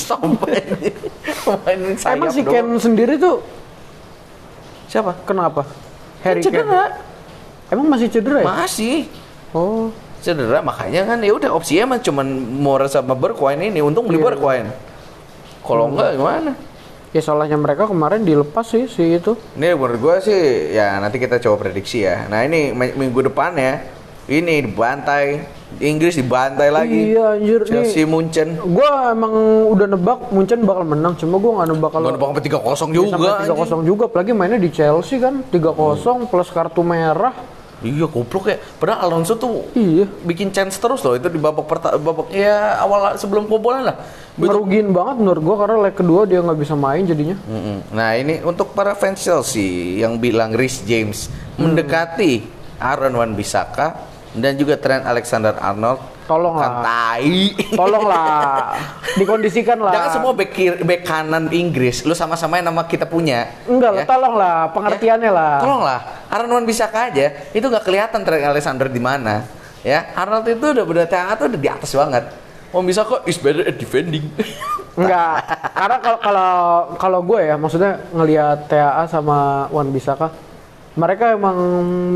mainin 1.67 1.99
sayap 1.99 2.23
emang 2.23 2.31
si. 2.31 2.47
Ken 2.47 2.67
sendiri 2.79 3.19
tuh 3.19 3.43
siapa? 4.87 5.19
kenapa? 5.27 5.67
Harry 6.23 6.47
Kan 6.47 6.63
Kane. 6.63 6.95
Emang 7.75 7.91
masih 7.91 8.07
cedera 8.07 8.39
ya? 8.39 8.47
masih. 8.47 9.11
Oh, 9.51 9.91
cedera 10.27 10.59
makanya 10.61 11.07
kan 11.07 11.19
ya 11.19 11.31
udah 11.31 11.51
opsinya 11.53 11.85
mah 11.89 12.01
cuman 12.01 12.27
Mora 12.57 12.87
sama 12.87 13.15
Bergwijn 13.15 13.63
ini 13.63 13.79
untung 13.79 14.05
beli 14.05 14.19
Iya. 14.19 14.27
Bergwijn 14.27 14.67
kalau 15.63 15.87
enggak 15.89 16.11
gimana 16.15 16.53
ya 17.09 17.21
salahnya 17.21 17.57
mereka 17.57 17.87
kemarin 17.87 18.23
dilepas 18.23 18.67
sih 18.67 18.85
si 18.87 19.17
itu. 19.17 19.39
ini 19.55 19.73
menurut 19.73 19.97
gua 19.97 20.15
sih 20.19 20.37
ya 20.71 20.99
nanti 20.99 21.17
kita 21.17 21.39
coba 21.39 21.63
prediksi 21.63 22.03
ya 22.03 22.27
nah 22.27 22.43
ini 22.43 22.71
mi- 22.71 22.93
minggu 22.93 23.25
depan 23.25 23.55
ya 23.55 23.75
ini 24.27 24.61
dibantai 24.61 25.27
Inggris 25.77 26.15
dibantai 26.15 26.69
lagi 26.69 27.11
Iya 27.11 27.35
anjir 27.35 27.61
Chelsea 27.63 28.03
nih. 28.03 28.07
Munchen 28.07 28.49
Gua 28.65 29.11
emang 29.11 29.35
udah 29.69 29.87
nebak 29.89 30.31
Munchen 30.31 30.63
bakal 30.63 30.85
menang, 30.85 31.15
cuma 31.15 31.37
gua 31.37 31.53
nggak 31.57 31.69
nebak 31.69 31.91
kalau 31.91 32.07
nebak 32.09 32.29
sampai 32.29 32.45
3-0 32.45 32.63
sampai 32.75 32.95
juga 32.95 33.31
3-0 33.43 33.83
juga, 33.83 34.03
apalagi 34.07 34.31
mainnya 34.31 34.59
di 34.59 34.71
Chelsea 34.71 35.19
kan 35.19 35.43
3-0 35.45 35.75
plus 36.25 36.49
kartu 36.49 36.83
merah. 36.83 37.35
Iya 37.85 38.09
goblok 38.09 38.49
ya 38.49 38.57
Padahal 38.81 39.13
Alonso 39.13 39.37
tuh 39.37 39.69
Iya. 39.77 40.09
bikin 40.25 40.49
chance 40.49 40.81
terus 40.81 41.05
loh 41.05 41.13
itu 41.13 41.29
di 41.29 41.37
babak 41.37 41.69
pertama 41.69 42.01
babak 42.01 42.33
ya 42.33 42.81
awal 42.81 43.21
sebelum 43.21 43.45
kebobolan 43.45 43.93
lah. 43.93 43.97
Ngerugiin 44.37 44.93
banget 44.93 45.17
menurut 45.21 45.43
gua 45.45 45.57
karena 45.65 45.77
leg 45.89 45.95
kedua 45.97 46.25
dia 46.25 46.41
nggak 46.41 46.61
bisa 46.61 46.73
main 46.77 47.05
jadinya. 47.05 47.37
Mm-mm. 47.45 47.93
Nah 47.93 48.17
ini 48.17 48.41
untuk 48.41 48.73
para 48.73 48.97
fans 48.97 49.21
Chelsea 49.21 50.01
yang 50.01 50.17
bilang 50.17 50.57
Rhys 50.57 50.85
James 50.89 51.29
mendekati 51.57 52.45
Aaron 52.81 53.17
Wan 53.17 53.33
Bisaka 53.33 54.16
dan 54.37 54.53
juga 54.55 54.77
Trent 54.77 55.05
Alexander 55.09 55.57
Arnold 55.57 56.17
Tolong 56.27 56.59
kan 56.59 56.71
lah. 56.71 56.83
tai. 56.83 57.55
Tolonglah 57.71 58.75
dikondisikan 59.21 59.79
lah. 59.79 59.95
Jangan 59.95 60.11
semua 60.11 60.33
back 60.35 60.51
kiri, 60.51 60.77
back 60.83 61.03
kanan 61.07 61.47
Inggris 61.55 62.03
lu 62.03 62.13
sama-sama 62.19 62.59
nama 62.59 62.83
kita 62.83 63.07
punya. 63.07 63.47
Enggak 63.71 64.03
ya. 64.03 64.05
tolonglah 64.05 64.75
pengertiannya 64.75 65.31
lah. 65.31 65.55
Tolonglah, 65.63 65.99
Aaron 66.29 66.51
Wan 66.51 66.67
Bisaka 66.67 67.15
aja 67.15 67.47
itu 67.55 67.63
nggak 67.63 67.87
kelihatan 67.87 68.27
Trent 68.27 68.43
Alexander 68.43 68.91
di 68.91 68.99
mana. 68.99 69.47
Ya, 69.87 70.11
Arnold 70.19 70.51
itu 70.51 70.67
udah 70.67 70.83
bener 70.83 71.07
tuh 71.07 71.47
udah 71.47 71.61
di 71.63 71.71
atas 71.71 71.95
banget. 71.95 72.27
Wan 72.75 72.83
Bisaka 72.83 73.23
is 73.31 73.39
better 73.39 73.63
at 73.63 73.79
defending. 73.79 74.27
Enggak, 74.99 75.45
karena 75.77 75.97
kalau 76.03 76.19
kalau 76.19 76.51
kalau 76.99 77.21
gue 77.23 77.41
ya 77.45 77.55
maksudnya 77.55 78.01
ngelihat 78.11 78.67
TAA 78.67 79.05
sama 79.07 79.69
Wan 79.71 79.95
Bisaka, 79.95 80.33
mereka 80.97 81.31
emang 81.31 81.57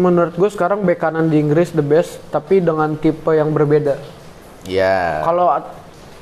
menurut 0.01 0.33
gue 0.33 0.49
sekarang 0.49 0.81
bek 0.81 0.97
kanan 0.99 1.29
di 1.29 1.37
Inggris 1.37 1.71
the 1.71 1.85
best, 1.85 2.17
tapi 2.29 2.59
dengan 2.59 2.97
tipe 2.97 3.29
yang 3.31 3.53
berbeda. 3.53 4.01
ya. 4.65 5.21
Kalau 5.21 5.53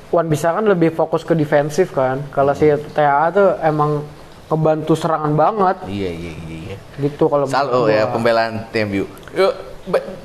Wan 0.09 0.27
Bisaka 0.27 0.59
kan 0.59 0.67
lebih 0.67 0.91
fokus 0.91 1.23
ke 1.23 1.33
defensif 1.33 1.93
kan, 1.93 2.25
kalau 2.33 2.51
si 2.53 2.67
TAA 2.67 3.27
tuh 3.31 3.49
emang 3.61 4.03
ngebantu 4.49 4.97
serangan 4.97 5.37
banget 5.37 5.77
Iya, 5.85 6.09
iya, 6.09 6.33
iya. 6.41 6.57
iya. 6.65 6.77
gitu 6.97 7.29
kalau 7.29 7.45
Selalu 7.45 7.69
menurut 7.69 7.93
ya 7.93 8.03
pembelaan 8.09 8.53
TMU. 8.73 9.05
Yuk, 9.37 9.53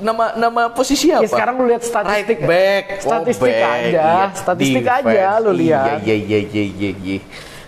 nama 0.00 0.32
nama 0.34 0.62
posisi 0.72 1.12
apa? 1.12 1.22
Ya 1.22 1.28
sekarang 1.28 1.60
lu 1.60 1.68
lihat 1.68 1.84
statistik. 1.84 2.40
right 2.40 2.48
back. 2.48 2.84
Statistik 2.98 3.52
back. 3.52 3.68
aja, 3.68 3.84
Iya, 3.84 4.12
statistik 4.32 4.82
defense. 4.82 5.04
aja 5.12 5.28
lu 5.38 5.52
lihat. 5.52 6.00
Iya, 6.00 6.16
iya, 6.16 6.16
iya, 6.16 6.40
iya, 6.48 6.64
iya, 6.64 6.90
iya. 6.96 7.18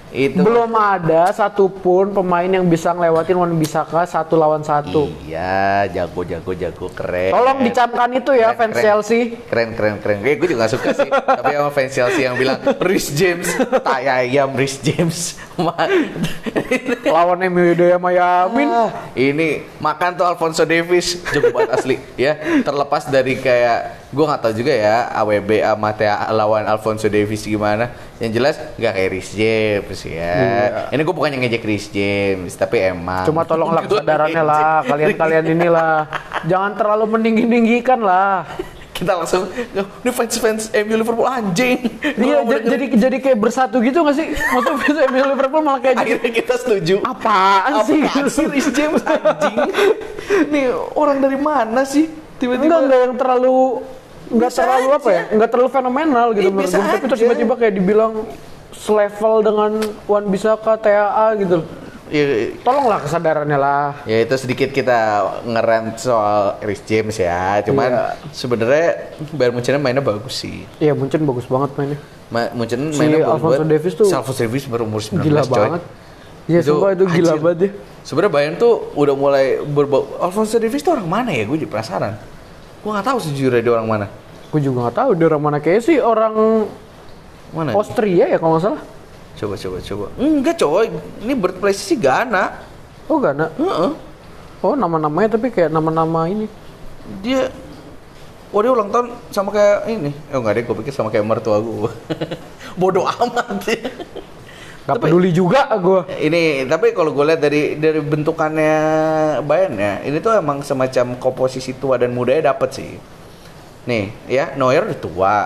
Itu 0.08 0.38
Belum 0.38 0.70
ada 0.72 1.28
satupun 1.28 2.14
pemain 2.14 2.46
yang 2.46 2.62
bisa 2.64 2.94
ngelewatin 2.94 3.36
Wan 3.36 3.52
Bisaka 3.54 4.06
satu 4.06 4.38
lawan 4.38 4.62
satu. 4.62 5.10
Iya, 5.26 5.90
jago, 5.90 6.22
jago, 6.22 6.52
jago, 6.54 6.86
keren. 6.94 7.34
Tolong 7.34 7.58
dicamkan 7.60 8.10
itu 8.14 8.30
ya 8.32 8.54
Keren, 8.54 8.58
fans 8.58 8.74
keren. 8.74 8.84
Chelsea. 8.86 9.20
Keren, 9.50 9.68
keren, 9.74 9.94
keren. 9.98 10.18
Kayak 10.22 10.36
gue 10.38 10.48
juga 10.54 10.66
suka 10.70 10.90
sih. 10.94 11.10
Tapi 11.38 11.52
sama 11.52 11.70
fans 11.70 11.92
Chelsea 11.92 12.22
yang 12.22 12.38
bilang 12.38 12.58
Rhys 12.78 13.10
James, 13.12 13.50
tai 13.82 14.06
ayam 14.06 14.54
Rhys 14.54 14.78
James. 14.78 15.34
Ma- 15.60 15.88
Lawan 17.06 17.40
MU 17.48 17.62
Hidayah 17.72 17.98
Mayamin. 17.98 18.68
Ah, 18.68 18.90
ini 19.12 19.64
makan 19.78 20.16
tuh 20.16 20.26
Alfonso 20.26 20.62
Davis 20.62 21.18
cukup 21.30 21.52
banget 21.52 21.70
asli 21.72 21.96
ya 22.14 22.36
terlepas 22.60 23.08
dari 23.08 23.36
kayak 23.36 24.08
gue 24.12 24.24
nggak 24.24 24.40
tahu 24.40 24.52
juga 24.54 24.72
ya 24.72 25.10
AWB 25.12 25.50
sama 25.60 25.90
lawan 26.30 26.64
Alfonso 26.64 27.08
Davis 27.08 27.42
gimana 27.42 27.90
yang 28.16 28.32
jelas 28.32 28.56
nggak 28.74 28.92
kayak 28.92 29.10
Rhys 29.10 29.30
James 29.30 30.00
ya 30.02 30.36
ini 30.88 31.00
gue 31.00 31.12
bukannya 31.12 31.36
ngejek 31.38 31.62
Rhys 31.62 31.86
James 31.88 32.52
tapi 32.52 32.80
emang 32.82 33.24
Cuma 33.24 33.42
tolonglah 33.42 33.82
Gua 33.82 34.00
kesadarannya 34.00 34.42
lah, 34.42 34.80
kalian-kalian 34.88 35.44
inilah. 35.50 36.08
Jangan 36.42 36.72
terlalu 36.74 37.04
meninggi-ninggikan 37.10 38.00
lah. 38.00 38.48
kita 38.90 39.12
langsung 39.12 39.44
ini 39.76 40.08
fans 40.08 40.34
fans 40.34 40.62
MU 40.74 40.96
Liverpool 40.96 41.28
anjing 41.28 41.84
Iya, 42.00 42.40
Gua 42.40 42.56
j- 42.56 42.64
jadi 42.66 42.84
jadi 42.96 43.16
kayak 43.20 43.36
bersatu 43.36 43.76
gitu 43.78 44.00
gak 44.00 44.16
sih? 44.16 44.32
Maksudnya 44.32 44.78
fans 44.80 44.98
MU 45.06 45.24
Liverpool 45.28 45.60
malah 45.60 45.76
kayak 45.78 45.96
jadi 45.98 46.04
akhirnya 46.16 46.30
kita 46.32 46.54
setuju 46.56 46.96
apaan 47.04 47.84
sih? 47.84 48.00
Apaan 48.00 48.26
sih 48.26 48.44
James 48.72 49.04
anjing 49.04 49.56
nih 50.52 50.64
orang 50.94 51.20
dari 51.20 51.36
mana 51.36 51.84
sih 51.84 52.08
tiba-tiba 52.34 52.72
Enggak, 52.72 52.84
enggak 52.86 53.00
yang 53.02 53.14
terlalu 53.14 53.56
enggak 54.28 54.50
Bisa 54.50 54.60
terlalu 54.60 54.88
apa 54.90 55.08
ya? 55.08 55.14
aja. 55.18 55.32
Enggak 55.32 55.48
terlalu 55.48 55.70
fenomenal 55.70 56.26
gitu 56.32 56.42
Ih, 56.42 56.52
menurut 56.52 56.70
gue. 56.70 56.82
Tapi 56.82 57.06
terus 57.06 57.20
tiba-tiba 57.20 57.54
kayak 57.54 57.74
dibilang 57.74 58.12
selevel 58.72 59.34
dengan 59.40 59.72
Wan 60.04 60.24
Bisaka, 60.26 60.72
TAA 60.76 61.26
gitu. 61.38 61.58
Ya, 62.06 62.22
Tolonglah 62.62 63.02
kesadarannya 63.02 63.58
lah. 63.58 63.98
Ya 64.04 64.22
itu 64.22 64.34
sedikit 64.36 64.70
kita 64.70 64.94
ngerant 65.42 65.98
soal 65.98 66.54
Rhys 66.60 66.78
James 66.80 67.16
ya. 67.16 67.58
Cuman 67.60 67.90
Iya. 67.90 68.14
sebenarnya 68.30 68.88
Bayern 69.32 69.52
Munchen 69.52 69.74
mainnya 69.76 69.98
bagus 70.00 70.38
sih. 70.38 70.62
Iya, 70.78 70.94
Munchen 70.94 71.22
bagus 71.22 71.46
banget 71.46 71.74
mainnya. 71.74 71.98
Ma 72.26 72.46
Munchen 72.52 72.78
Si 72.90 72.98
mainnya 73.00 73.18
bagus 73.20 73.32
Alphonso 73.32 73.58
banget. 73.58 73.70
Davies 73.72 73.94
tuh 73.96 74.06
Si 74.06 74.14
Alphonso 74.14 74.38
Davies 74.40 74.64
berumur 74.66 75.00
19 75.00 75.18
Gila 75.20 75.42
coy. 75.42 75.58
banget. 75.60 75.82
Iya, 76.46 76.60
Itu 76.62 76.68
sumpah 76.72 76.90
itu 76.92 77.04
gila 77.10 77.26
anjir. 77.26 77.42
banget 77.42 77.58
ya. 77.58 77.70
Sebenarnya 78.04 78.32
Bayern 78.32 78.54
tuh 78.54 78.72
udah 78.94 79.14
mulai 79.16 79.44
berbau. 79.60 80.06
Alphonso 80.16 80.56
Davies 80.56 80.78
tuh 80.80 80.94
orang 80.94 81.10
mana 81.10 81.30
ya? 81.30 81.42
Gue 81.42 81.58
jadi 81.58 81.66
penasaran. 81.68 82.14
Gue 82.86 82.94
nggak 82.94 83.08
tahu 83.10 83.18
sejujurnya 83.18 83.66
dia 83.66 83.74
orang 83.74 83.90
mana. 83.90 84.06
Gue 84.54 84.62
juga 84.62 84.86
nggak 84.86 84.94
tahu 85.02 85.10
dia 85.18 85.26
orang 85.26 85.42
mana 85.42 85.58
kayak 85.58 85.82
sih 85.82 85.98
orang 85.98 86.70
Mana? 87.50 87.74
Austria 87.74 88.30
ya 88.30 88.38
kalau 88.38 88.54
nggak 88.54 88.62
salah. 88.62 88.82
Coba 89.34 89.54
coba 89.58 89.76
coba. 89.82 90.06
Enggak 90.22 90.54
coy. 90.62 90.86
Ini 91.26 91.34
birthplace 91.34 91.82
sih 91.82 91.98
Ghana. 91.98 92.62
Oh 93.10 93.18
Ghana. 93.18 93.50
Heeh. 93.58 93.90
Oh 94.62 94.78
nama-namanya 94.78 95.34
tapi 95.34 95.50
kayak 95.50 95.74
nama-nama 95.74 96.30
ini. 96.30 96.46
Dia 97.26 97.50
Oh 98.54 98.62
dia 98.62 98.70
ulang 98.70 98.94
tahun 98.94 99.10
sama 99.34 99.50
kayak 99.50 99.90
ini. 99.90 100.14
Oh 100.30 100.38
enggak 100.38 100.54
deh, 100.54 100.62
gue 100.70 100.76
pikir 100.86 100.94
sama 100.94 101.10
kayak 101.10 101.26
mertua 101.26 101.58
gue. 101.58 101.90
Bodoh 102.78 103.02
amat. 103.02 103.66
Gak 104.86 105.02
peduli 105.02 105.34
juga 105.34 105.66
gue. 105.74 106.00
ini 106.22 106.62
tapi 106.64 106.94
kalau 106.94 107.10
gue 107.10 107.24
lihat 107.26 107.42
dari 107.42 107.74
dari 107.74 107.98
bentukannya 107.98 108.74
Bayern 109.42 109.74
ya, 109.74 109.98
ini 110.00 110.22
tuh 110.22 110.30
emang 110.32 110.62
semacam 110.62 111.18
komposisi 111.18 111.74
tua 111.74 111.98
dan 111.98 112.14
mudanya 112.14 112.54
dapet 112.54 112.70
sih. 112.72 112.90
Nih, 113.84 114.14
ya 114.26 114.54
Neuer 114.54 114.86
udah 114.86 114.98
tua. 114.98 115.36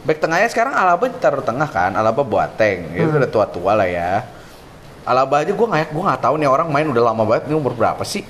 Back 0.00 0.16
tengahnya 0.16 0.48
sekarang 0.48 0.72
Alaba 0.72 1.06
ditaruh 1.06 1.42
tengah 1.42 1.66
kan, 1.66 1.92
Alaba 1.92 2.22
Boateng. 2.22 2.88
Itu 2.90 3.12
udah 3.12 3.28
tua-tua 3.28 3.72
lah 3.74 3.84
ya. 3.84 4.24
Alaba 5.04 5.44
aja 5.44 5.52
gue 5.52 5.66
nggak 5.66 5.92
gue 5.92 6.02
nggak 6.02 6.22
tahu 6.22 6.34
nih 6.36 6.48
orang 6.48 6.68
main 6.72 6.88
udah 6.88 7.02
lama 7.04 7.22
banget. 7.22 7.52
Ini 7.52 7.54
umur 7.54 7.76
berapa 7.76 8.00
sih? 8.00 8.24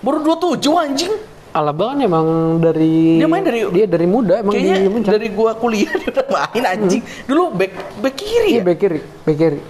Baru 0.00 0.20
27 0.20 0.60
anjing. 0.76 1.12
Alaba 1.50 1.90
kan 1.90 1.98
emang 1.98 2.26
dari 2.60 3.18
Dia 3.18 3.26
main 3.26 3.42
dari- 3.42 3.66
dia 3.72 3.86
dari 3.88 4.06
muda 4.06 4.38
emang 4.38 4.54
Kayaknya 4.54 5.02
dari 5.02 5.28
gua 5.34 5.56
kuliah 5.56 5.90
dia 5.90 6.12
udah 6.12 6.26
main 6.28 6.62
anjing. 6.68 7.02
Dulu 7.24 7.50
back 7.50 7.72
back 7.98 8.14
kiri 8.14 8.50
Iya 8.54 8.60
ya. 8.60 8.64
bek 8.68 8.76
kiri, 8.78 9.00
bek 9.24 9.34
kiri. 9.34 9.60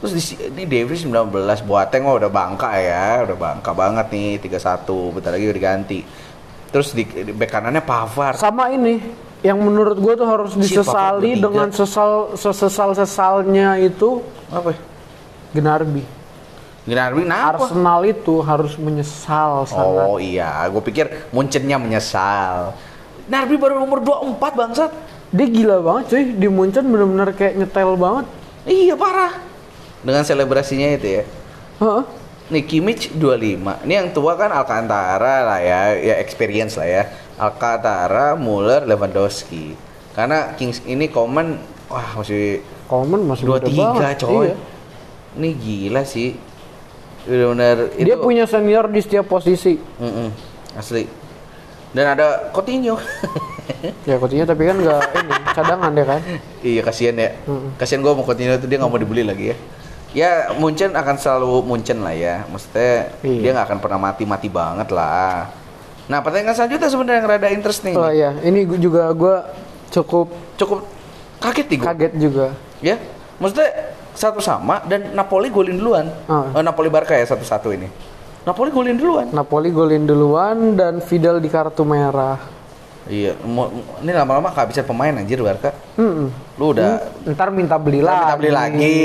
Terus 0.00 0.12
di 0.16 0.22
ini 0.48 0.64
Davis 0.64 1.04
19, 1.04 1.28
Boateng 1.68 2.08
oh 2.08 2.16
udah 2.16 2.32
bangka 2.32 2.72
ya, 2.80 3.20
udah 3.28 3.36
bangka 3.36 3.76
banget 3.76 4.06
nih 4.08 4.40
31, 4.40 5.12
bentar 5.12 5.30
lagi 5.36 5.44
udah 5.44 5.58
diganti. 5.60 5.98
Terus 6.72 6.96
di, 6.96 7.04
di 7.04 7.32
bek 7.36 7.52
kanannya 7.52 7.84
Pavard. 7.84 8.40
Sama 8.40 8.72
ini 8.72 8.96
yang 9.44 9.60
menurut 9.60 10.00
gue 10.00 10.12
tuh 10.16 10.28
harus 10.28 10.56
disesali 10.56 11.36
bertiga. 11.36 11.44
dengan 11.48 11.68
sesal 11.72 12.32
sesesal 12.36 12.96
sesalnya 12.96 13.76
itu 13.76 14.24
Apa? 14.48 14.72
Gnarby. 15.52 16.20
Gnabry 16.88 17.28
kenapa? 17.28 17.68
Arsenal 17.68 18.00
itu 18.08 18.40
harus 18.40 18.72
menyesal 18.80 19.68
sangat. 19.68 20.06
Oh 20.08 20.16
iya, 20.16 20.64
gue 20.72 20.80
pikir 20.80 21.28
Munchennya 21.28 21.76
menyesal. 21.76 22.72
Gnabry 23.28 23.56
baru 23.60 23.84
umur 23.84 24.00
24 24.00 24.40
bangsat. 24.56 24.92
Dia 25.30 25.46
gila 25.46 25.78
banget 25.84 26.04
cuy, 26.10 26.24
di 26.34 26.48
Munchen 26.50 26.88
bener-bener 26.90 27.30
kayak 27.36 27.54
nyetel 27.54 27.94
banget. 27.94 28.26
Iya 28.66 28.98
parah. 28.98 29.49
Dengan 30.00 30.22
selebrasinya 30.22 30.88
itu 30.90 31.08
ya. 31.12 31.24
Heeh. 31.78 32.02
Nih 32.50 32.64
Kimmich 32.64 33.12
25. 33.12 33.84
Ini 33.84 33.92
yang 33.94 34.08
tua 34.10 34.34
kan 34.34 34.50
Alcantara 34.50 35.46
lah 35.46 35.60
ya, 35.60 35.80
ya 35.94 36.14
experience 36.16 36.74
lah 36.74 36.84
ya. 36.84 37.02
Alcantara, 37.36 38.34
Muller, 38.34 38.82
Lewandowski. 38.82 39.76
Karena 40.10 40.52
Kings 40.52 40.82
ini 40.84 41.06
Coman 41.06 41.60
wah 41.86 42.18
masih 42.18 42.58
Coman 42.84 43.22
masih 43.22 43.44
muda 43.46 43.62
23 43.62 43.70
banget. 43.70 44.16
coy. 44.20 44.34
Iya. 44.42 44.56
Ini 45.32 45.48
gila 45.54 46.02
sih. 46.02 46.34
Benar-benar 47.22 47.76
Dia 47.94 48.02
itu- 48.10 48.20
punya 48.20 48.44
senior 48.44 48.88
di 48.88 48.98
setiap 48.98 49.28
posisi. 49.28 49.78
Mm-mm, 49.78 50.28
asli. 50.74 51.06
Dan 51.92 52.06
ada 52.08 52.50
Coutinho. 52.50 52.96
Ya 54.04 54.18
Coutinho 54.18 54.44
tapi 54.44 54.66
kan 54.66 54.76
nggak 54.76 55.00
ini 55.20 55.32
cadangan 55.54 55.90
dia 55.90 56.04
kan. 56.04 56.20
iya 56.60 56.80
kasihan 56.82 57.14
ya. 57.14 57.30
Mm-mm. 57.44 57.78
Kasihan 57.78 58.02
gua 58.02 58.12
mau 58.12 58.26
Coutinho 58.26 58.52
itu 58.52 58.66
dia 58.66 58.76
nggak 58.76 58.88
mau 58.88 58.98
dibeli 58.98 59.22
lagi 59.22 59.54
ya. 59.54 59.56
Ya 60.10 60.50
Munchen 60.58 60.90
akan 60.90 61.14
selalu 61.14 61.62
Munchen 61.62 62.02
lah 62.02 62.10
ya. 62.10 62.42
Maksudnya 62.46 63.14
Iya. 63.22 63.40
dia 63.40 63.50
nggak 63.54 63.66
akan 63.68 63.78
pernah 63.78 63.98
mati-mati 64.00 64.48
banget 64.50 64.90
lah. 64.90 65.46
Nah 66.10 66.18
pertanyaan 66.18 66.50
selanjutnya 66.50 66.90
sebenarnya 66.90 67.18
yang 67.18 67.28
rada 67.28 67.48
interesting. 67.48 67.94
Oh 67.94 68.10
iya, 68.10 68.34
ini 68.42 68.66
juga 68.76 69.06
gue 69.14 69.36
cukup 69.88 70.26
Cukup 70.58 70.82
kaget 71.38 71.66
nih 71.66 71.78
gua. 71.78 71.86
kaget 71.88 72.12
juga. 72.18 72.46
Ya, 72.80 72.98
maksudnya 73.38 73.70
satu 74.12 74.42
sama 74.42 74.82
dan 74.84 75.14
Napoli 75.14 75.46
golin 75.48 75.78
duluan. 75.78 76.10
Eh, 76.26 76.60
Napoli 76.60 76.90
Barca 76.90 77.14
ya 77.14 77.24
satu-satu 77.24 77.70
ini. 77.70 77.86
Napoli 78.40 78.72
golin 78.72 78.96
duluan. 78.96 79.28
Napoli 79.30 79.68
golin 79.70 80.08
duluan 80.08 80.74
dan 80.74 80.98
Fidel 80.98 81.38
di 81.38 81.46
kartu 81.46 81.84
merah. 81.84 82.40
Iya, 83.04 83.36
ini 84.00 84.10
lama-lama 84.10 84.48
kehabisan 84.48 84.82
pemain 84.82 85.12
anjir 85.12 85.38
Barca. 85.38 85.70
Mm-mm. 85.94 86.28
Lu 86.56 86.72
udah 86.72 87.04
Ntar 87.24 87.52
minta 87.52 87.76
beli 87.76 88.00
Ntar 88.00 88.08
lagi. 88.08 88.18
minta 88.18 88.36
beli 88.36 88.50
lagi. 88.50 88.98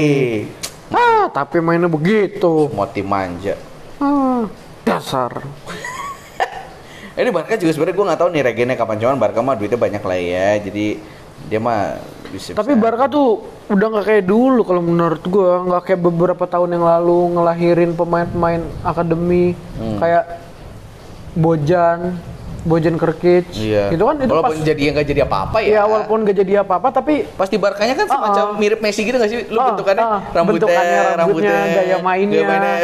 Ah, 0.90 1.26
tapi 1.28 1.58
mainnya 1.58 1.90
begitu. 1.90 2.70
Motif 2.70 3.02
manja. 3.02 3.58
Ah, 3.98 4.46
dasar. 4.84 5.42
Ini 7.16 7.32
Barca 7.32 7.56
juga 7.56 7.72
sebenarnya 7.72 7.96
gue 7.96 8.06
nggak 8.12 8.20
tahu 8.20 8.30
nih 8.30 8.42
regennya 8.44 8.76
kapan 8.76 9.00
cuman 9.00 9.18
Barca 9.18 9.40
mah 9.40 9.56
duitnya 9.56 9.80
banyak 9.80 10.04
lah 10.04 10.20
ya. 10.20 10.50
Jadi 10.60 11.00
dia 11.48 11.60
mah 11.60 11.96
bisa. 12.28 12.52
Tapi 12.54 12.76
Barca 12.76 13.08
tuh 13.08 13.40
udah 13.72 13.88
nggak 13.88 14.06
kayak 14.06 14.26
dulu 14.26 14.62
kalau 14.62 14.82
menurut 14.84 15.24
gua, 15.26 15.64
nggak 15.64 15.82
kayak 15.88 16.02
beberapa 16.04 16.44
tahun 16.46 16.76
yang 16.76 16.86
lalu 16.86 17.34
ngelahirin 17.34 17.92
pemain-pemain 17.96 18.62
akademi 18.84 19.56
Hmm. 19.80 19.98
kayak 19.98 20.44
Bojan, 21.36 22.16
Bojan 22.66 22.98
Kerkic. 22.98 23.46
Iya. 23.54 23.94
Itu 23.94 24.04
kan 24.04 24.18
itu 24.18 24.26
walaupun 24.28 24.58
pas 24.58 24.66
jadi 24.66 24.82
nggak 24.92 25.06
jadi 25.06 25.22
apa-apa 25.22 25.58
ya. 25.62 25.70
ya 25.70 25.82
walaupun 25.86 26.18
gak 26.22 26.36
jadi 26.36 26.54
apa-apa 26.60 26.88
tapi 26.92 27.14
pas 27.30 27.46
di 27.46 27.56
Barkanya 27.56 27.94
kan 27.94 28.06
Ah, 28.06 28.14
semacam 28.16 28.46
ah. 28.48 28.58
mirip 28.58 28.80
Messi 28.82 29.02
gitu 29.02 29.16
gak 29.16 29.30
sih? 29.30 29.46
Lu 29.48 29.58
Ah, 29.58 29.70
bentukannya 29.70 30.02
ah. 30.02 30.20
rambutnya, 30.28 30.66
Bentukannya, 30.66 31.02
rambutnya, 31.16 31.58
gaya 31.72 31.98
mainnya. 32.00 32.42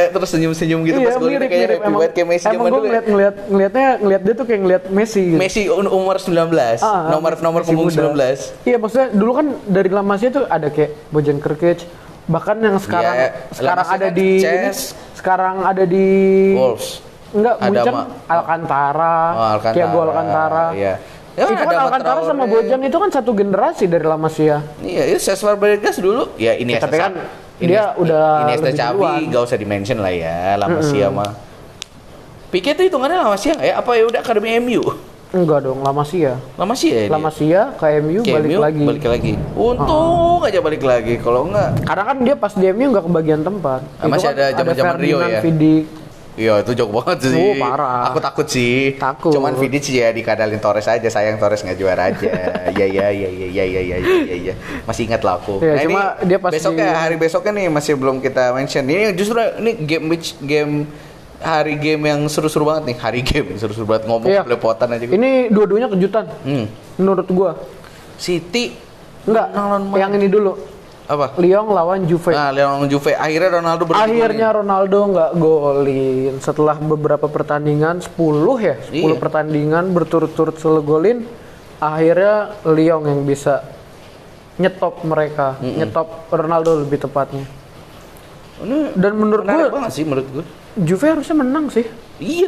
terus 0.07 0.29
senyum-senyum 0.29 0.79
gitu 0.83 0.97
pas 1.01 1.15
golnya 1.15 1.33
mirip, 1.35 1.49
kayak 1.49 1.61
mirip. 1.61 1.77
happy 1.79 1.91
banget 1.91 2.11
kayak 2.13 2.27
Messi 2.29 2.45
emang 2.45 2.53
zaman 2.53 2.61
gue 2.61 2.71
dulu. 2.71 2.77
ya. 2.77 2.87
ngeliat, 2.87 3.05
ngeliat, 3.07 3.35
ngeliatnya 3.47 3.87
ngeliat 3.97 4.21
dia 4.21 4.33
tuh 4.33 4.45
kayak 4.45 4.61
ngeliat 4.61 4.83
Messi 4.87 5.21
gitu. 5.25 5.39
Messi 5.39 5.61
um- 5.65 5.91
umur 5.91 6.15
19, 6.15 6.77
Ah, 6.79 7.09
nomor 7.09 7.31
Messi 7.31 7.41
nomor 7.41 7.61
punggung 7.65 7.87
muda. 7.87 8.13
19. 8.13 8.53
Iya 8.63 8.77
maksudnya 8.77 9.07
dulu 9.11 9.31
kan 9.33 9.45
dari 9.65 9.89
La 9.89 10.03
Masia 10.03 10.29
tuh 10.29 10.45
ada 10.45 10.69
kayak 10.69 10.93
Bojan 11.09 11.37
Kerkic 11.37 11.89
bahkan 12.23 12.53
yang 12.55 12.77
sekarang 12.77 13.15
Iya, 13.17 13.29
sekarang 13.51 13.85
ada 13.89 14.07
kan 14.07 14.13
di 14.13 14.29
ini, 14.29 14.45
Ces. 14.69 14.79
sekarang 15.13 15.55
ada 15.63 15.83
di 15.83 16.07
Wolves. 16.53 17.01
Enggak 17.31 17.55
Ada 17.55 17.65
Munchen 17.65 17.93
ma- 17.93 18.07
Alcantara, 18.27 19.15
Oh, 19.31 19.47
Alcantara. 19.49 19.75
Thiago 19.75 19.97
Alcantara. 20.01 20.65
Iya. 20.73 20.93
Ya, 21.31 21.47
itu 21.47 21.53
kan 21.55 21.75
Alcantara 21.79 22.19
Traore. 22.19 22.27
sama 22.27 22.43
Bojan 22.43 22.79
itu 22.81 22.97
kan 22.97 23.09
satu 23.09 23.31
generasi 23.31 23.83
dari 23.85 24.03
La 24.03 24.15
Masia. 24.15 24.57
Iya, 24.79 25.03
itu 25.07 25.19
Cesc 25.21 25.41
Fabregas 25.41 25.95
dulu. 25.97 26.27
Ya 26.35 26.53
ini 26.53 26.75
Ya, 26.75 26.79
tapi 26.79 26.99
kan 26.99 27.15
dia 27.57 27.95
udah 27.95 28.49
Iniesta 28.49 28.67
lebih 28.67 28.83
duluan. 28.91 29.21
gak 29.31 29.41
usah 29.45 29.57
di-mention 29.57 29.97
lah 29.97 30.11
ya, 30.11 30.55
La 30.55 30.67
Masia 30.67 31.07
mah. 31.07 31.31
Pique 32.49 32.67
itu 32.69 32.83
hitungannya 32.83 33.15
La 33.17 33.31
Masia 33.31 33.55
nggak 33.55 33.63
ya? 33.65 33.75
Apa 33.79 33.91
ya 33.93 34.03
udah 34.05 34.19
akademi 34.19 34.59
MU? 34.59 34.83
Enggak 35.31 35.63
dong, 35.63 35.79
La 35.79 35.95
Masia. 35.95 36.35
La 36.59 36.67
Masia 36.67 36.91
ya 36.91 37.07
La 37.07 37.15
dia? 37.15 37.23
Masia 37.23 37.61
ke 37.71 37.85
MU 38.01 38.19
Ke 38.19 38.31
balik 38.35 38.49
MU, 38.51 38.59
lagi. 38.59 38.83
Balik 38.83 39.05
lagi. 39.07 39.33
Untung 39.55 40.43
aja 40.43 40.59
balik 40.59 40.83
lagi. 40.83 41.15
Kalau 41.15 41.47
enggak, 41.47 41.87
Karena 41.87 42.03
kan 42.03 42.17
dia 42.19 42.35
pas 42.35 42.51
di 42.51 42.65
MU 42.67 42.91
nggak 42.91 43.05
kebagian 43.07 43.39
tempat. 43.39 43.79
Ah, 43.95 44.11
masih 44.11 44.27
kan 44.27 44.35
ada 44.35 44.45
zaman-zaman 44.53 44.95
Rio 44.99 45.17
ya? 45.23 45.39
Vidic. 45.39 46.00
Iya 46.31 46.63
itu 46.63 46.71
jauh 46.71 46.87
banget 46.89 47.27
sih. 47.27 47.35
Oh, 47.35 47.53
parah. 47.59 48.07
Aku 48.07 48.23
takut 48.23 48.47
sih. 48.47 48.95
Takut. 48.95 49.35
Cuman 49.35 49.51
Vidic 49.53 49.83
ya 49.87 50.09
dikadalin 50.09 50.57
Torres 50.57 50.87
aja. 50.87 51.03
Sayang 51.03 51.35
Torres 51.35 51.59
nggak 51.59 51.75
juara 51.75 52.07
aja. 52.07 52.23
Iya 52.71 52.87
iya 52.87 53.07
iya 53.11 53.27
iya 53.27 53.47
iya 53.51 53.63
iya 53.67 53.81
iya 53.83 53.97
iya. 53.99 54.35
Ya. 54.51 54.53
Masih 54.87 55.11
ingat 55.11 55.21
lah 55.21 55.35
aku. 55.37 55.59
Iya, 55.59 55.83
cuma 55.83 56.15
ini 56.15 56.31
dia 56.31 56.37
pas 56.39 56.51
besoknya 56.51 56.87
di- 56.87 56.95
hari 56.97 57.15
besoknya 57.15 57.51
nih 57.53 57.67
masih 57.67 57.93
belum 57.93 58.17
kita 58.17 58.43
mention. 58.51 58.83
Ini 58.83 59.11
justru 59.11 59.35
ini 59.59 59.71
game 59.77 60.05
which 60.07 60.39
game 60.39 60.87
hari 61.37 61.75
game 61.75 61.99
yang 62.01 62.23
seru-seru 62.25 62.63
banget 62.63 62.95
nih. 62.95 62.97
Hari 62.97 63.21
game 63.21 63.49
seru-seru 63.59 63.83
banget 63.83 64.07
ngomong 64.07 64.31
Iya. 64.31 64.41
belepotan 64.41 64.87
aja. 64.87 65.03
gue. 65.03 65.11
Ini 65.11 65.51
dua-duanya 65.51 65.91
kejutan. 65.91 66.31
Hmm. 66.41 66.65
Menurut 66.95 67.27
gua. 67.27 67.59
City 68.15 68.71
Enggak, 69.21 69.53
yang 69.93 70.11
ini 70.15 70.25
dulu. 70.25 70.57
Apa? 71.11 71.25
Lyon 71.35 71.67
lawan 71.69 72.07
Juve. 72.07 72.31
Nah, 72.31 72.49
Leon 72.49 72.87
Juve 72.87 73.11
akhirnya 73.11 73.59
Ronaldo 73.59 73.83
berhenti 73.83 74.07
Akhirnya 74.07 74.47
Ronaldo 74.53 74.97
nggak 75.11 75.31
golin 75.35 76.33
setelah 76.39 76.75
beberapa 76.75 77.27
pertandingan 77.27 77.99
10 77.99 78.15
ya, 78.57 78.75
10 78.79 78.95
Iya. 78.95 79.15
pertandingan 79.19 79.91
berturut-turut 79.91 80.55
selalu 80.55 80.81
golin. 80.81 81.17
Akhirnya 81.77 82.55
Lyon 82.63 83.03
yang 83.03 83.21
bisa 83.21 83.65
nyetop 84.55 85.01
mereka, 85.03 85.57
nyetop 85.59 86.29
Ronaldo 86.29 86.79
lebih 86.79 87.01
tepatnya. 87.01 87.43
Ini 88.61 88.93
Dan 88.93 89.17
menurut 89.17 89.43
gua 89.43 89.67
banget 89.67 89.91
sih 89.91 90.05
menurut 90.05 90.27
gue. 90.29 90.45
Juve 90.77 91.05
harusnya 91.09 91.35
menang 91.35 91.67
sih. 91.67 91.83
Iya. 92.17 92.47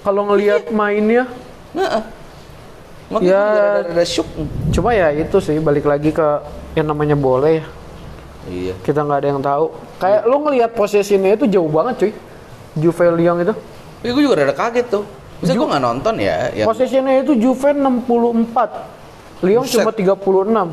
Kalau 0.00 0.30
ngelihat 0.30 0.70
mainnya, 0.70 1.26
Nah, 1.68 2.00
Makanya 3.08 3.28
Ya. 3.28 3.40
ya. 3.40 3.88
ada 3.88 4.04
shock. 4.04 4.28
cuma 4.68 4.92
ya 4.92 5.08
itu 5.10 5.36
sih 5.40 5.56
balik 5.58 5.88
lagi 5.88 6.12
ke 6.12 6.44
yang 6.76 6.86
namanya 6.86 7.16
boleh 7.16 7.60
ya. 7.60 7.66
Iya. 8.46 8.74
Kita 8.86 9.02
nggak 9.02 9.18
ada 9.18 9.28
yang 9.28 9.42
tahu. 9.42 9.64
Kayak 9.98 10.22
lu 10.30 10.36
ngelihat 10.46 10.70
posisinya 10.78 11.30
itu 11.34 11.44
jauh 11.50 11.66
banget 11.66 11.94
cuy. 11.98 12.12
Juve 12.78 13.04
Lyon 13.18 13.42
itu. 13.42 13.54
Ya, 14.06 14.10
gue 14.14 14.22
juga 14.22 14.34
rada 14.38 14.54
kaget 14.54 14.86
tuh. 14.86 15.04
Bisa 15.42 15.54
gue 15.54 15.66
nggak 15.66 15.82
nonton 15.82 16.14
ya. 16.18 16.50
Yang, 16.54 16.66
Posisinya 16.70 17.12
itu 17.18 17.32
Juve 17.38 17.70
64. 17.74 19.42
Lyon 19.42 19.62
Buset. 19.66 19.82
cuma 19.82 19.90
36. 19.94 20.70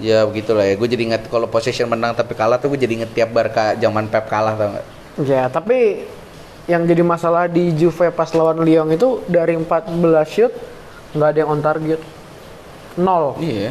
ya 0.00 0.26
begitulah 0.26 0.64
ya. 0.64 0.74
Gue 0.76 0.88
jadi 0.88 1.02
inget 1.12 1.22
kalau 1.28 1.46
possession 1.46 1.86
menang 1.88 2.16
tapi 2.16 2.32
kalah 2.34 2.56
tuh 2.58 2.72
gue 2.72 2.80
jadi 2.80 3.04
inget 3.04 3.10
tiap 3.12 3.30
Barca 3.32 3.76
zaman 3.76 4.08
Pep 4.08 4.26
kalah 4.26 4.56
tau 4.56 4.68
nggak? 4.72 4.86
Ya, 5.22 5.46
tapi 5.46 6.08
yang 6.64 6.88
jadi 6.88 7.04
masalah 7.04 7.44
di 7.46 7.76
Juve 7.76 8.08
pas 8.10 8.32
lawan 8.32 8.64
Lyon 8.64 8.88
itu 8.90 9.20
dari 9.28 9.54
14 9.54 10.00
shoot 10.26 10.52
nggak 11.14 11.28
ada 11.28 11.38
yang 11.44 11.50
on 11.52 11.60
target. 11.60 12.00
Nol. 12.96 13.36
Iya. 13.38 13.70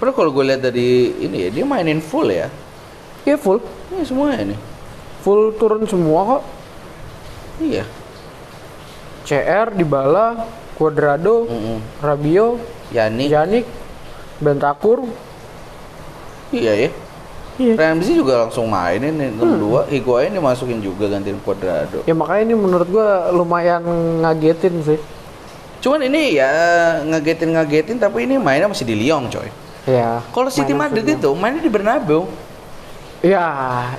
Padahal 0.00 0.16
kalau 0.16 0.30
gue 0.32 0.44
lihat 0.48 0.64
dari 0.64 1.12
ini 1.20 1.44
ya 1.44 1.48
dia 1.52 1.64
mainin 1.68 2.00
full 2.00 2.32
ya. 2.32 2.48
Iya 3.28 3.36
full. 3.36 3.60
Ini 3.92 4.00
semuanya 4.08 4.56
nih. 4.56 4.58
Full 5.20 5.60
turun 5.60 5.84
semua 5.84 6.20
kok. 6.24 6.42
Iya. 7.60 7.84
CR, 9.28 9.76
Dybala, 9.76 10.48
Cuadrado, 10.80 11.44
Rabio, 12.00 12.56
Yani. 12.88 13.28
Yannick, 13.28 13.68
Bentakur. 14.40 15.04
Iya 16.48 16.88
ya. 16.88 16.90
Iya. 17.60 17.76
Ramsey 17.76 18.16
juga 18.16 18.48
langsung 18.48 18.72
mainin 18.72 19.20
nih 19.20 19.36
nomor 19.36 19.56
dua. 19.60 19.80
Higuain 19.92 20.32
dimasukin 20.32 20.80
juga 20.80 21.12
gantiin 21.12 21.36
Cuadrado. 21.44 22.00
Ya 22.08 22.16
makanya 22.16 22.48
ini 22.48 22.54
menurut 22.56 22.88
gua 22.88 23.28
lumayan 23.28 23.84
ngagetin 24.24 24.80
sih. 24.80 24.96
Cuman 25.84 26.08
ini 26.08 26.40
ya 26.40 26.48
ngagetin-ngagetin 27.04 28.00
tapi 28.00 28.24
ini 28.24 28.40
mainnya 28.40 28.72
masih 28.72 28.88
di 28.88 28.96
Lyon 28.96 29.28
coy. 29.28 29.48
Ya. 29.90 30.22
Kalau 30.30 30.46
City 30.48 30.70
Madrid 30.72 31.02
itu 31.02 31.30
mainnya 31.34 31.58
di 31.58 31.68
Bernabeu. 31.68 32.30
Ya, 33.20 33.44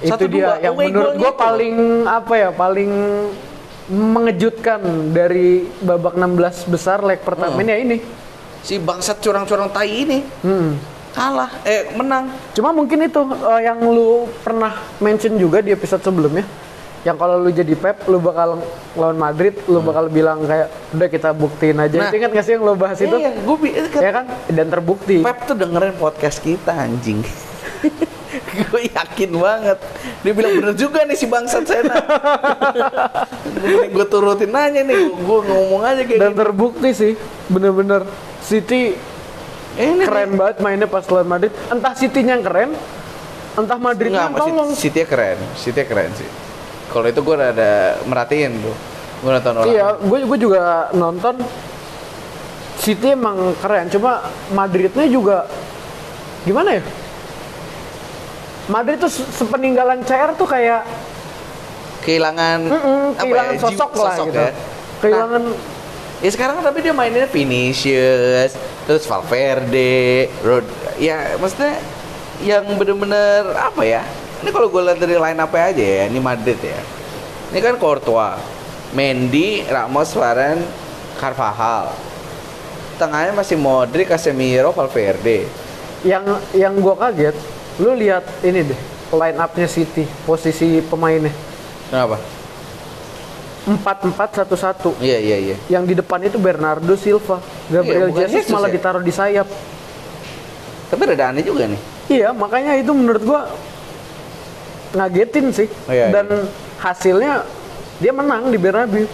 itu 0.01 0.09
Satu 0.09 0.25
dia 0.25 0.49
dua, 0.49 0.53
yang 0.57 0.73
away 0.73 0.87
menurut 0.89 1.13
itu. 1.13 1.29
paling 1.37 1.75
apa 2.09 2.33
ya, 2.33 2.49
paling 2.49 2.91
mengejutkan 3.85 4.81
dari 5.11 5.67
babak 5.77 6.15
16 6.15 6.65
besar 6.65 7.03
leg 7.03 7.19
pertama 7.19 7.53
Hmm. 7.53 7.61
ini 7.61 7.69
ya 7.69 7.77
ini. 7.77 7.97
Si 8.61 8.77
bangsat 8.77 9.19
curang-curang 9.19 9.69
tai 9.69 9.89
ini 9.89 10.19
Hmm. 10.41 10.77
kalah 11.11 11.51
eh 11.61 11.91
menang. 11.91 12.29
Cuma 12.51 12.71
mungkin 12.71 13.03
itu 13.03 13.21
eh, 13.21 13.61
yang 13.61 13.77
lu 13.83 14.25
pernah 14.39 14.73
mention 14.97 15.35
juga 15.35 15.59
di 15.59 15.69
episode 15.69 16.01
sebelumnya. 16.01 16.45
Yang 17.01 17.17
kalau 17.17 17.35
lu 17.41 17.49
jadi 17.49 17.73
Pep, 17.73 18.05
lu 18.05 18.21
bakal 18.21 18.61
lawan 18.93 19.17
Madrid, 19.17 19.57
lu 19.65 19.81
bakal 19.81 20.05
bilang 20.05 20.45
kayak 20.45 20.69
udah 20.93 21.07
kita 21.09 21.29
buktiin 21.33 21.77
aja. 21.81 21.97
Hmm. 21.97 22.03
Nah. 22.05 22.09
Itu 22.13 22.17
ingat 22.21 22.31
gak 22.37 22.45
sih 22.45 22.53
yang 22.53 22.63
lu 22.63 22.73
bahas 22.77 22.97
itu? 23.01 23.15
Iya, 23.17 23.31
gue 23.41 23.57
Ya 23.97 24.11
kan? 24.13 24.25
Dan 24.53 24.67
terbukti. 24.69 25.15
Pep 25.25 25.37
tuh 25.49 25.57
dengerin 25.57 25.97
podcast 25.97 26.37
kita 26.39 26.71
anjing. 26.71 27.25
gue 28.69 28.81
yakin 28.93 29.31
banget. 29.33 29.77
Dia 30.21 30.33
bilang 30.37 30.53
bener 30.61 30.73
juga 30.77 31.03
nih 31.03 31.17
si 31.17 31.25
bangsat 31.25 31.65
Sena. 31.65 31.97
gue 33.89 34.05
turutin 34.05 34.53
aja 34.53 34.81
nih. 34.85 35.01
Gue 35.09 35.39
ngomong 35.41 35.81
aja 35.81 36.01
kayak 36.05 36.19
Dan 36.21 36.31
gitu. 36.37 36.41
terbukti 36.45 36.89
sih, 36.93 37.13
bener-bener 37.49 38.05
City 38.45 38.93
Eh, 39.79 39.87
ini 39.87 40.03
keren 40.03 40.35
banget 40.35 40.59
mainnya 40.59 40.87
pas 40.87 41.05
lawan 41.07 41.27
Madrid. 41.31 41.51
Entah 41.71 41.95
City-nya 41.95 42.35
yang 42.35 42.43
keren, 42.43 42.69
entah 43.55 43.79
Madrid 43.79 44.11
yang 44.11 44.35
tolong. 44.35 44.75
City 44.75 45.07
keren. 45.07 45.39
City 45.55 45.87
keren 45.87 46.11
sih. 46.11 46.27
Kalau 46.91 47.07
itu 47.07 47.19
gue 47.19 47.35
ada 47.35 47.71
merhatiin 48.03 48.51
tuh. 48.59 48.75
Gue 49.21 49.31
nonton 49.31 49.53
orang. 49.55 49.69
Iya, 49.69 49.85
gue 49.97 50.19
gue 50.25 50.37
juga 50.37 50.61
nonton 50.91 51.35
City 52.75 53.13
emang 53.13 53.53
keren, 53.61 53.87
cuma 53.87 54.25
Madridnya 54.49 55.05
juga 55.05 55.45
gimana 56.41 56.81
ya? 56.81 56.83
Madrid 58.65 58.97
tuh 58.97 59.11
se- 59.11 59.29
sepeninggalan 59.31 60.01
CR 60.01 60.33
tuh 60.33 60.45
kayak 60.45 60.81
Kehilangan 62.01 62.59
mm-mm, 62.65 63.01
apa 63.13 63.21
kehilangan 63.21 63.53
ya, 63.53 63.59
jiwa- 63.59 63.69
sosok 63.69 63.91
lah 63.93 64.13
sosok 64.15 64.25
gitu. 64.27 64.39
ya. 64.41 64.51
Kehilangan 64.97 65.43
Ya 66.21 66.29
sekarang 66.29 66.61
tapi 66.61 66.85
dia 66.85 66.93
mainnya 66.93 67.25
Vinicius, 67.25 68.53
terus 68.85 69.09
Valverde, 69.09 70.29
Rod, 70.45 70.69
ya 71.01 71.33
maksudnya 71.41 71.81
yang 72.45 72.61
bener-bener 72.77 73.41
apa 73.57 73.81
ya? 73.81 74.05
Ini 74.41 74.49
kalau 74.49 74.67
gue 74.67 74.81
lihat 74.81 74.97
dari 74.97 75.15
line 75.15 75.39
up 75.39 75.53
aja 75.53 75.69
ya, 75.77 76.03
ini 76.09 76.17
Madrid 76.17 76.57
ya. 76.57 76.79
Ini 77.53 77.59
kan 77.59 77.75
Courtois, 77.77 78.41
Mendy, 78.91 79.61
Ramos, 79.65 80.09
Varane, 80.13 80.65
Carvajal. 81.15 81.93
Tengahnya 82.97 83.33
masih 83.33 83.57
Modric, 83.57 84.09
Casemiro, 84.09 84.73
Valverde. 84.73 85.45
yang 86.01 86.25
yang 86.57 86.73
gue 86.73 86.95
kaget, 86.97 87.37
lu 87.77 87.93
lihat 87.93 88.25
ini 88.41 88.65
deh 88.65 88.79
line 89.13 89.37
up-nya 89.37 89.69
City, 89.69 90.01
posisi 90.25 90.81
pemainnya 90.81 91.29
Kenapa? 91.93 92.17
empat 93.61 94.09
empat 94.09 94.29
satu 94.33 94.55
satu. 94.57 94.89
Iya 94.97 95.21
iya 95.21 95.37
iya. 95.37 95.55
Yang 95.69 95.83
di 95.85 95.93
depan 96.01 96.17
itu 96.25 96.41
Bernardo 96.41 96.97
Silva, 96.97 97.37
Iya, 97.69 97.85
Gabriel 97.85 98.09
bukan 98.09 98.21
Jesus 98.25 98.33
Jesus 98.33 98.49
malah 98.49 98.65
ya? 98.65 98.73
ditaruh 98.73 99.03
di 99.05 99.13
sayap. 99.13 99.45
Tapi 100.89 101.01
ada 101.05 101.29
aneh 101.29 101.45
juga 101.45 101.69
nih. 101.69 101.77
Iya, 102.09 102.33
makanya 102.33 102.73
itu 102.81 102.89
menurut 102.97 103.21
gua 103.21 103.45
ngagetin 104.91 105.45
sih. 105.51 105.67
Oh, 105.87 105.93
iya, 105.93 106.11
Dan 106.11 106.47
hasilnya 106.77 107.43
dia 107.97 108.11
menang 108.11 108.49
di 108.49 108.57
Bernabeu. 108.57 109.05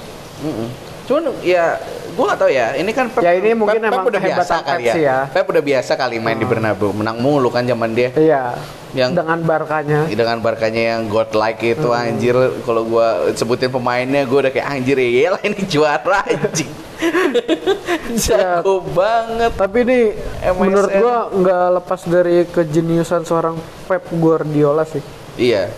Mm-mm. 0.41 0.69
Cuman 1.07 1.31
ya 1.39 1.79
gue 2.11 2.25
gak 2.27 2.39
tahu 2.39 2.51
ya. 2.51 2.75
Ini 2.75 2.91
kan 2.91 3.07
Pep, 3.07 3.21
Ya, 3.23 3.31
ini 3.31 3.55
mungkin 3.55 3.79
Pep, 3.79 3.91
Pep 3.95 4.05
udah 4.11 4.21
biasa 4.21 4.53
kali 4.59 4.83
ya. 4.85 4.93
ya. 4.95 5.17
Pep 5.31 5.45
udah 5.47 5.63
biasa 5.63 5.91
kali 5.95 6.19
main 6.19 6.35
di 6.35 6.43
Bernabeu, 6.43 6.91
menang 6.91 7.17
mulu 7.17 7.47
kan 7.47 7.63
zaman 7.63 7.95
dia. 7.95 8.11
Iya. 8.11 8.59
Yang- 8.95 9.19
dengan 9.19 9.39
Barkanya. 9.43 10.07
Dengan 10.07 10.39
barkanya 10.39 10.83
yang 10.95 11.01
godlike 11.07 11.75
itu 11.75 11.91
anjir 11.91 12.33
kalau 12.63 12.87
gua 12.87 13.29
sebutin 13.35 13.67
pemainnya 13.67 14.23
gua 14.23 14.47
udah 14.47 14.51
kayak 14.51 14.67
anjir 14.67 14.95
ya 14.97 15.35
lah 15.35 15.41
ini 15.43 15.59
juara 15.67 16.23
anjing. 16.23 16.71
Jago 18.17 18.81
banget. 18.91 19.51
Tapi 19.53 19.77
ini 19.83 19.99
MSN. 20.41 20.55
menurut 20.57 20.91
gua 20.97 21.17
nggak 21.29 21.65
lepas 21.77 22.01
dari 22.07 22.35
kejeniusan 22.47 23.21
seorang 23.23 23.55
Pep 23.85 24.07
Guardiola 24.11 24.83
sih. 24.83 25.03
Iya. 25.37 25.69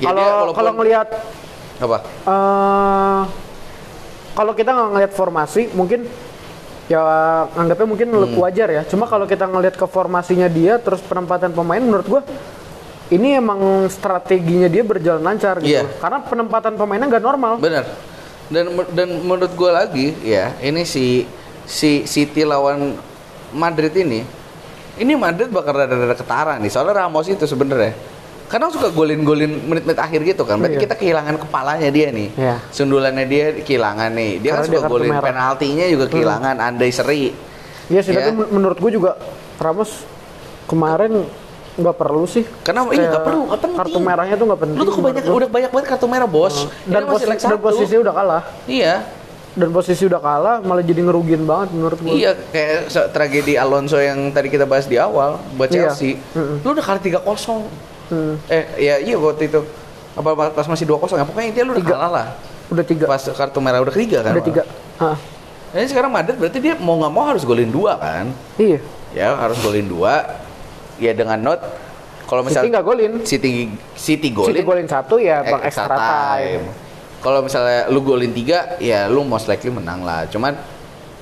Ya, 0.00 0.06
Kalau 0.08 0.52
kalau 0.52 0.72
ngelihat 0.76 1.08
apa? 1.80 1.98
eh 2.04 3.22
kalau 4.30 4.52
kita 4.54 4.70
nggak 4.72 4.90
ngelihat 4.94 5.12
formasi, 5.12 5.68
mungkin 5.74 6.06
ya 6.86 7.00
anggapnya 7.52 7.86
mungkin 7.88 8.08
Hmm. 8.08 8.36
wajar 8.38 8.68
ya. 8.70 8.82
Cuma 8.86 9.04
kalau 9.04 9.24
kita 9.24 9.44
ngelihat 9.44 9.76
ke 9.76 9.84
formasinya 9.84 10.48
dia, 10.48 10.80
terus 10.80 11.00
penempatan 11.02 11.52
pemain, 11.52 11.80
menurut 11.80 12.06
gua 12.08 12.22
ini 13.10 13.36
emang 13.36 13.90
strateginya 13.90 14.70
dia 14.70 14.86
berjalan 14.86 15.20
lancar 15.20 15.58
gitu. 15.60 15.82
Loh. 15.82 15.90
Karena 15.98 16.18
penempatan 16.22 16.72
pemainnya 16.78 17.06
nggak 17.10 17.24
normal. 17.24 17.52
Bener. 17.58 17.84
Dan 18.50 18.66
dan 18.90 19.08
menurut 19.22 19.52
gue 19.54 19.70
lagi 19.70 20.06
ya 20.26 20.58
ini 20.58 20.82
si 20.82 21.22
si 21.62 22.02
City 22.02 22.42
lawan 22.42 22.98
Madrid 23.54 23.94
ini 23.94 24.26
ini 24.98 25.12
Madrid 25.14 25.46
bakal 25.54 25.70
rada-rada 25.70 26.18
ketara 26.18 26.58
nih 26.58 26.66
soalnya 26.66 27.06
Ramos 27.06 27.30
itu 27.30 27.46
sebenarnya 27.46 27.94
kadang 28.50 28.68
suka 28.68 28.90
golin-golin 28.90 29.62
menit-menit 29.62 29.94
akhir 29.96 30.20
gitu 30.26 30.42
kan 30.42 30.58
berarti 30.58 30.74
Iya. 30.74 30.82
kita 30.82 30.94
kehilangan 30.96 31.38
kepalanya 31.38 31.88
dia 31.88 32.10
nih 32.10 32.28
Iya. 32.34 32.56
sundulannya 32.68 33.24
dia 33.24 33.44
kehilangan 33.56 34.10
nih 34.10 34.30
dia 34.38 34.50
kan 34.52 34.66
suka 34.66 34.74
dia 34.76 34.80
golin 34.84 35.08
merah. 35.08 35.22
penaltinya 35.24 35.86
juga 35.86 36.04
kehilangan 36.06 36.54
andai 36.58 36.90
seri 36.90 37.30
Iya 37.86 38.00
sih, 38.00 38.10
Ya. 38.10 38.22
tapi 38.22 38.30
men- 38.36 38.50
menurut 38.52 38.76
gua 38.76 38.90
juga 38.90 39.10
Ramos 39.56 40.06
kemarin 40.64 41.26
nggak 41.72 41.96
perlu 41.96 42.22
sih. 42.24 42.46
Karena 42.60 42.86
iya, 42.88 43.10
nggak 43.10 43.24
perlu, 43.24 43.42
nggak 43.46 43.60
penting. 43.60 43.78
Kartu 43.78 43.98
merahnya 43.98 44.34
tuh 44.36 44.46
nggak 44.46 44.60
penting. 44.60 44.76
lu 44.76 44.84
tuh 44.84 44.94
kebanyakan 44.96 45.30
udah 45.32 45.48
banyak 45.48 45.70
banget 45.70 45.86
kartu 45.88 46.06
merah 46.06 46.28
bos 46.28 46.54
Ini 46.56 46.70
dan, 46.86 47.02
masih 47.02 47.10
posi- 47.10 47.26
leg 47.28 47.38
dan 47.40 47.58
posisi 47.60 47.94
udah 47.96 48.12
kalah. 48.12 48.42
iya 48.68 48.94
Dan 49.50 49.68
posisi 49.70 50.06
udah 50.06 50.20
kalah 50.20 50.56
malah 50.60 50.78
jadi 50.80 51.02
ngerugiin 51.02 51.42
banget 51.42 51.74
menurut 51.74 51.98
gua. 51.98 52.14
Iya, 52.14 52.38
kayak 52.48 52.86
tragedi 53.10 53.54
Alonso 53.54 53.98
yang 53.98 54.30
tadi 54.30 54.46
kita 54.46 54.62
bahas 54.62 54.86
di 54.86 54.94
awal 54.94 55.42
buat 55.52 55.66
Iya. 55.68 55.90
Chelsea. 55.90 56.14
Mm-mm. 56.30 56.62
Lu 56.62 56.70
udah 56.70 56.84
kalah 56.84 57.02
3-0. 57.02 57.66
Hmm. 58.10 58.34
Eh, 58.50 58.64
ya 58.76 58.94
iya 58.98 59.16
waktu 59.16 59.46
itu. 59.46 59.60
Apa 60.18 60.50
pas 60.50 60.66
masih 60.66 60.84
2-0 60.84 61.16
ya? 61.16 61.24
Pokoknya 61.24 61.46
intinya 61.54 61.66
lu 61.70 61.72
udah 61.78 61.84
Tiga. 61.86 61.94
kalah 61.94 62.10
lah. 62.10 62.26
Udah 62.70 62.84
tiga. 62.86 63.04
Pas 63.06 63.22
kartu 63.22 63.58
merah 63.62 63.78
udah 63.82 63.94
ketiga 63.94 64.18
kan. 64.22 64.34
udah 64.34 64.46
tiga. 64.46 64.62
Hah. 64.98 65.16
Nah, 65.70 65.78
ini 65.78 65.86
sekarang 65.86 66.10
Madrid 66.10 66.34
berarti 66.34 66.58
dia 66.58 66.74
mau 66.78 66.98
nggak 66.98 67.12
mau 67.14 67.24
harus 67.30 67.46
golin 67.46 67.70
dua 67.70 67.94
kan? 67.98 68.26
Iya. 68.58 68.78
Ya, 69.14 69.34
harus 69.38 69.58
golin 69.62 69.86
dua. 69.86 70.42
Ya 70.98 71.14
dengan 71.14 71.38
note 71.38 71.62
kalau 72.30 72.46
City 72.46 72.50
misalnya 72.54 72.70
nggak 72.78 72.86
golin. 72.86 73.12
City 73.26 73.50
City 73.98 74.28
golin, 74.30 74.48
City 74.54 74.62
golin 74.62 74.86
satu 74.86 75.18
ya 75.18 75.42
eh, 75.42 75.50
bang 75.50 75.62
extra 75.66 75.96
time. 75.98 76.62
Kalau 77.18 77.42
misalnya 77.42 77.90
lu 77.90 78.00
golin 78.06 78.30
tiga, 78.30 78.78
ya 78.78 79.10
lu 79.10 79.26
most 79.26 79.50
likely 79.50 79.68
menang 79.74 80.06
lah. 80.06 80.30
Cuman, 80.30 80.54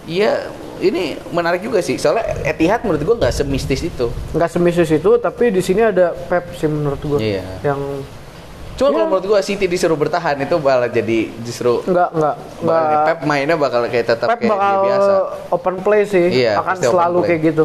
ya 0.04 0.52
ini 0.80 1.02
menarik 1.28 1.60
juga 1.60 1.78
sih. 1.78 1.94
Soalnya 1.94 2.24
Etihad 2.42 2.82
menurut 2.82 3.02
gua 3.02 3.16
nggak 3.18 3.34
semistis 3.34 3.80
itu. 3.80 4.06
Nggak 4.30 4.50
semisis 4.50 4.90
itu, 4.90 5.10
tapi 5.16 5.48
di 5.48 5.58
sini 5.58 5.82
ada 5.82 6.10
Pep 6.12 6.54
sih 6.54 6.66
menurut 6.66 7.00
gua. 7.00 7.18
Iya. 7.18 7.44
Yang 7.62 7.80
Cuma 8.74 8.88
Ya. 8.88 8.94
kalau 8.94 9.06
menurut 9.08 9.26
gua 9.26 9.40
City 9.40 9.66
disuruh 9.66 9.94
bertahan 9.94 10.38
itu 10.38 10.54
bakal 10.56 10.86
jadi 10.88 11.18
justru 11.40 11.82
nggak 11.82 12.10
nggak. 12.14 12.34
Pep 13.04 13.18
mainnya 13.24 13.54
bakal 13.54 13.82
kayak 13.84 14.06
tetap 14.08 14.28
Pep 14.28 14.38
kayak 14.38 14.50
bakal 14.50 14.74
biasa. 14.80 15.12
open 15.50 15.74
play 15.80 16.02
sih, 16.04 16.26
Iya, 16.38 16.62
akan 16.62 16.76
selalu 16.78 17.18
kayak 17.24 17.40
gitu. 17.44 17.64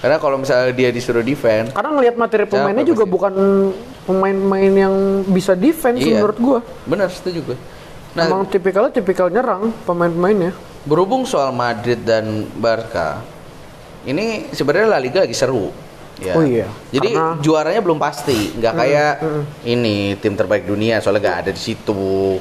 Karena 0.00 0.16
kalau 0.16 0.36
misalnya 0.36 0.72
dia 0.72 0.90
disuruh 0.90 1.20
defend, 1.20 1.70
Karena 1.70 1.92
ngelihat 1.92 2.16
materi 2.16 2.44
pemainnya 2.44 2.82
juga 2.82 3.04
pasti? 3.04 3.14
bukan 3.14 3.32
pemain-pemain 4.02 4.72
yang 4.74 4.94
bisa 5.24 5.52
defense 5.54 6.00
Iya. 6.00 6.18
menurut 6.18 6.38
gua. 6.40 6.58
benar 6.82 7.06
setuju 7.08 7.46
gue. 7.46 7.58
Nah, 8.10 8.26
Emang 8.26 8.42
tipikalnya 8.44 8.90
tipikal 8.90 9.28
nyerang 9.28 9.70
pemain-pemainnya. 9.84 10.50
berhubung 10.80 11.22
soal 11.22 11.50
Madrid 11.50 12.00
dan 12.00 12.24
Barca, 12.54 13.20
ini 14.02 14.48
sebenarnya 14.50 14.88
La 14.88 14.98
Liga 14.98 15.20
lagi 15.20 15.32
seru. 15.32 15.68
Ya. 16.16 16.34
Oh 16.34 16.42
iya, 16.42 16.68
Jadi 16.90 17.08
karena- 17.10 17.36
juaranya 17.38 17.80
belum 17.80 17.96
pasti, 17.96 18.52
nggak 18.54 18.74
kayak 18.74 19.12
ini 19.64 19.96
tim 20.16 20.34
terbaik 20.34 20.64
dunia 20.64 20.98
soalnya 20.98 21.20
nggak 21.22 21.38
ada 21.38 21.50
di 21.50 21.62
situ. 21.62 22.36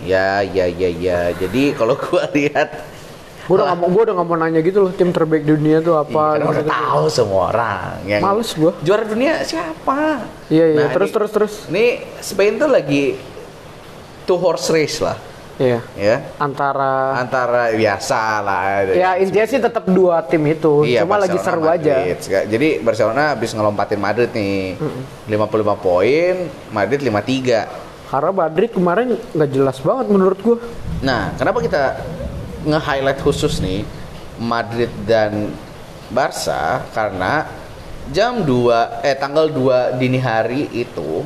Ya, 0.00 0.40
ya, 0.40 0.64
ya, 0.64 0.88
ya. 0.88 1.20
Jadi 1.32 1.74
kalau 1.74 1.94
gua 2.00 2.30
lihat 2.30 2.98
Gue 3.42 3.58
udah 3.58 3.66
nggak 3.66 3.78
mau, 3.78 3.88
gue 3.88 4.02
udah 4.04 4.14
nggak 4.14 4.28
mau 4.28 4.38
nanya 4.38 4.60
gitu 4.60 4.78
loh 4.80 4.92
tim 4.92 5.10
terbaik 5.10 5.42
dunia 5.42 5.78
tuh 5.80 5.98
Iya, 5.98 6.06
apa. 6.06 6.24
karena 6.32 6.46
udah 6.48 6.66
tahu 6.70 7.04
semua 7.08 7.42
orang 7.50 7.90
yang 8.04 8.22
Males 8.22 8.50
gua. 8.54 8.72
juara 8.78 9.02
dunia 9.02 9.42
siapa 9.42 10.22
Iya 10.46 10.64
iya. 10.70 10.78
Nah, 10.78 10.88
terus 10.88 11.08
ini- 11.08 11.14
terus 11.16 11.30
terus. 11.30 11.54
ini 11.66 11.84
Spain 12.16 12.56
tuh 12.56 12.68
lagi 12.68 13.18
two 14.30 14.38
horse 14.38 14.70
race 14.70 15.02
lah 15.02 15.18
Iya. 15.60 15.84
ya 15.92 16.16
Antara 16.40 17.20
antara 17.20 17.68
biasa 17.76 18.40
lah 18.40 18.80
ya 18.88 19.20
intinya 19.20 19.44
sih 19.44 19.60
tetap 19.60 19.84
dua 19.84 20.24
tim 20.24 20.40
itu, 20.48 20.88
Iya, 20.88 21.04
cuma 21.04 21.20
lagi 21.20 21.36
seru 21.36 21.68
Barcelona, 21.68 21.76
aja. 21.76 21.94
Madrid. 22.00 22.18
Jadi 22.48 22.68
Barcelona 22.80 23.22
habis 23.36 23.50
ngelompatin 23.52 24.00
Madrid 24.00 24.30
nih. 24.32 24.80
55 25.28 25.76
poin, 25.76 26.48
Madrid 26.72 27.04
53. 27.04 27.68
Karena 28.08 28.30
Madrid 28.32 28.70
kemarin 28.72 29.20
nggak 29.36 29.50
jelas 29.52 29.76
banget 29.84 30.06
menurut 30.08 30.38
gua. 30.40 30.56
Nah, 31.04 31.36
kenapa 31.36 31.60
kita 31.60 31.82
nge-highlight 32.64 33.20
khusus 33.20 33.60
nih 33.60 33.84
Madrid 34.40 34.88
dan 35.04 35.52
Barca 36.08 36.88
karena 36.96 37.44
jam 38.08 38.48
2 38.48 39.04
eh 39.04 39.12
tanggal 39.12 39.52
2 39.52 40.00
dini 40.00 40.16
hari 40.16 40.72
itu 40.72 41.20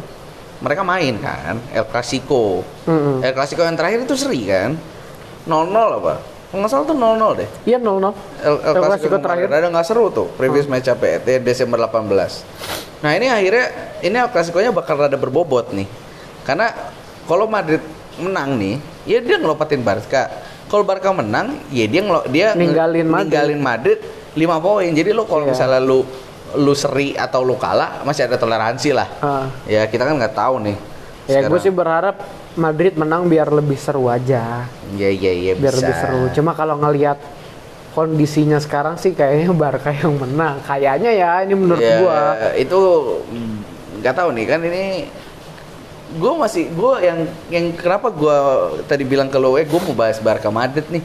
mereka 0.65 0.81
main 0.81 1.15
kan 1.19 1.61
El 1.71 1.85
Clasico. 1.85 2.65
Mm-mm. 2.89 3.21
El 3.21 3.33
Clasico 3.33 3.61
yang 3.61 3.77
terakhir 3.77 4.03
itu 4.03 4.17
seri 4.17 4.49
kan? 4.49 4.73
0-0 5.45 5.69
apa? 6.01 6.15
Nggak 6.51 6.71
salah 6.71 6.85
tuh 6.87 6.97
0-0 6.97 7.37
deh. 7.37 7.49
Iya 7.65 7.77
0-0. 7.77 7.85
El, 7.85 7.93
El 8.41 8.53
El 8.57 8.73
Clasico 8.73 8.81
Clasico 8.81 9.17
terakhir 9.19 9.47
ada 9.51 9.69
nggak 9.69 9.85
seru 9.85 10.09
tuh 10.09 10.27
previous 10.33 10.65
match 10.65 10.89
up 10.89 10.99
ya 10.99 11.19
Desember 11.39 11.77
18 11.77 12.09
nah 13.01 13.13
ini 13.13 13.29
akhirnya 13.29 13.67
ini 14.01 14.17
El 14.17 14.31
Clasico-nya 14.31 14.73
bakal 14.73 14.97
rada 14.97 15.15
berbobot 15.15 15.69
nih 15.71 15.85
karena 16.43 16.73
kalau 17.25 17.45
Madrid 17.45 17.85
menang 18.17 18.57
nih 18.57 18.75
ya 19.05 19.21
dia 19.21 19.37
ngelopatin 19.37 19.85
Barca 19.85 20.31
kalau 20.65 20.81
Barca 20.83 21.13
menang 21.13 21.61
ya 21.69 21.85
dia 21.85 22.01
ngelo, 22.01 22.25
dia 22.27 22.57
Ninggalin 22.57 23.05
Madrid. 23.05 23.29
ninggalin 23.29 23.61
Madrid 23.61 23.99
5 24.33 24.41
poin 24.59 24.89
jadi 24.89 25.11
lo 25.13 25.29
kalau 25.29 25.45
Iya. 25.45 25.53
misalnya 25.53 25.81
lu 25.81 26.01
lu 26.57 26.73
seri 26.73 27.13
atau 27.13 27.41
lu 27.41 27.55
kalah 27.55 28.03
masih 28.03 28.25
ada 28.25 28.35
toleransi 28.35 28.91
lah 28.91 29.09
Ah. 29.19 29.47
ya 29.65 29.85
kita 29.85 30.03
kan 30.03 30.15
nggak 30.15 30.33
tahu 30.33 30.57
nih 30.63 30.77
Ya 31.25 31.41
gue 31.43 31.57
sih 31.57 31.73
berharap 31.73 32.21
Madrid 32.55 32.93
menang 32.95 33.25
biar 33.25 33.49
lebih 33.49 33.75
seru 33.75 34.07
aja. 34.07 34.69
ya 34.93 35.09
ya 35.09 35.33
ya 35.33 35.53
Biar 35.55 35.73
bisa. 35.73 35.81
lebih 35.81 35.97
seru. 35.97 36.23
Cuma 36.31 36.53
kalau 36.53 36.77
ngelihat 36.77 37.17
kondisinya 37.91 38.59
sekarang 38.59 38.95
sih 38.95 39.11
kayaknya 39.11 39.49
Barca 39.57 39.89
yang 39.89 40.15
menang. 40.15 40.61
Kayaknya 40.61 41.11
ya 41.11 41.31
ini 41.41 41.55
menurut 41.55 41.81
Ya, 41.81 41.97
gua. 41.97 42.21
itu 42.55 42.81
nggak 43.97 44.15
tahu 44.15 44.29
nih 44.33 44.45
kan 44.45 44.61
ini 44.63 44.85
gue 46.13 46.33
masih 46.37 46.69
gue 46.69 46.93
yang 47.01 47.19
yang 47.49 47.73
kenapa 47.73 48.13
gue 48.13 48.37
tadi 48.85 49.03
bilang 49.03 49.27
ke 49.27 49.41
lo 49.41 49.57
eh 49.57 49.65
gue 49.65 49.81
mau 49.81 49.97
bahas 49.97 50.21
Barca 50.21 50.53
Madrid 50.53 50.85
nih 50.87 51.01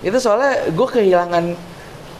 itu 0.00 0.16
soalnya 0.16 0.66
gue 0.66 0.88
kehilangan 0.88 1.44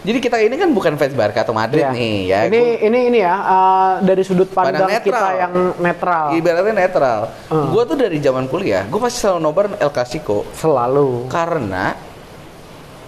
jadi 0.04 0.18
kita 0.20 0.36
ini 0.38 0.54
kan 0.54 0.68
bukan 0.68 0.94
fans 0.94 1.12
Barca 1.12 1.40
atau 1.40 1.50
Madrid 1.50 1.80
Iya. 1.80 1.90
nih 1.90 2.16
ya 2.26 2.38
Ini 2.44 2.60
Gua- 2.60 2.80
ini 2.82 2.98
ini 3.08 3.18
ya 3.18 3.34
uh, 3.34 3.92
dari 3.98 4.20
sudut 4.20 4.46
Pandang 4.46 4.84
pandang 4.84 5.00
kita 5.00 5.28
yang 5.34 5.52
netral. 5.80 6.24
ibaratnya 6.30 6.74
netral 6.76 7.20
Hmm. 7.46 7.68
gue 7.70 7.82
tuh 7.84 7.96
dari 7.96 8.18
zaman 8.18 8.44
kuliah 8.44 8.84
gue 8.84 8.96
pasti 8.98 9.18
selalu 9.18 9.40
nobar 9.40 9.64
El 9.74 9.88
Clasico 9.88 10.44
Selalu. 10.52 11.26
karena 11.26 11.96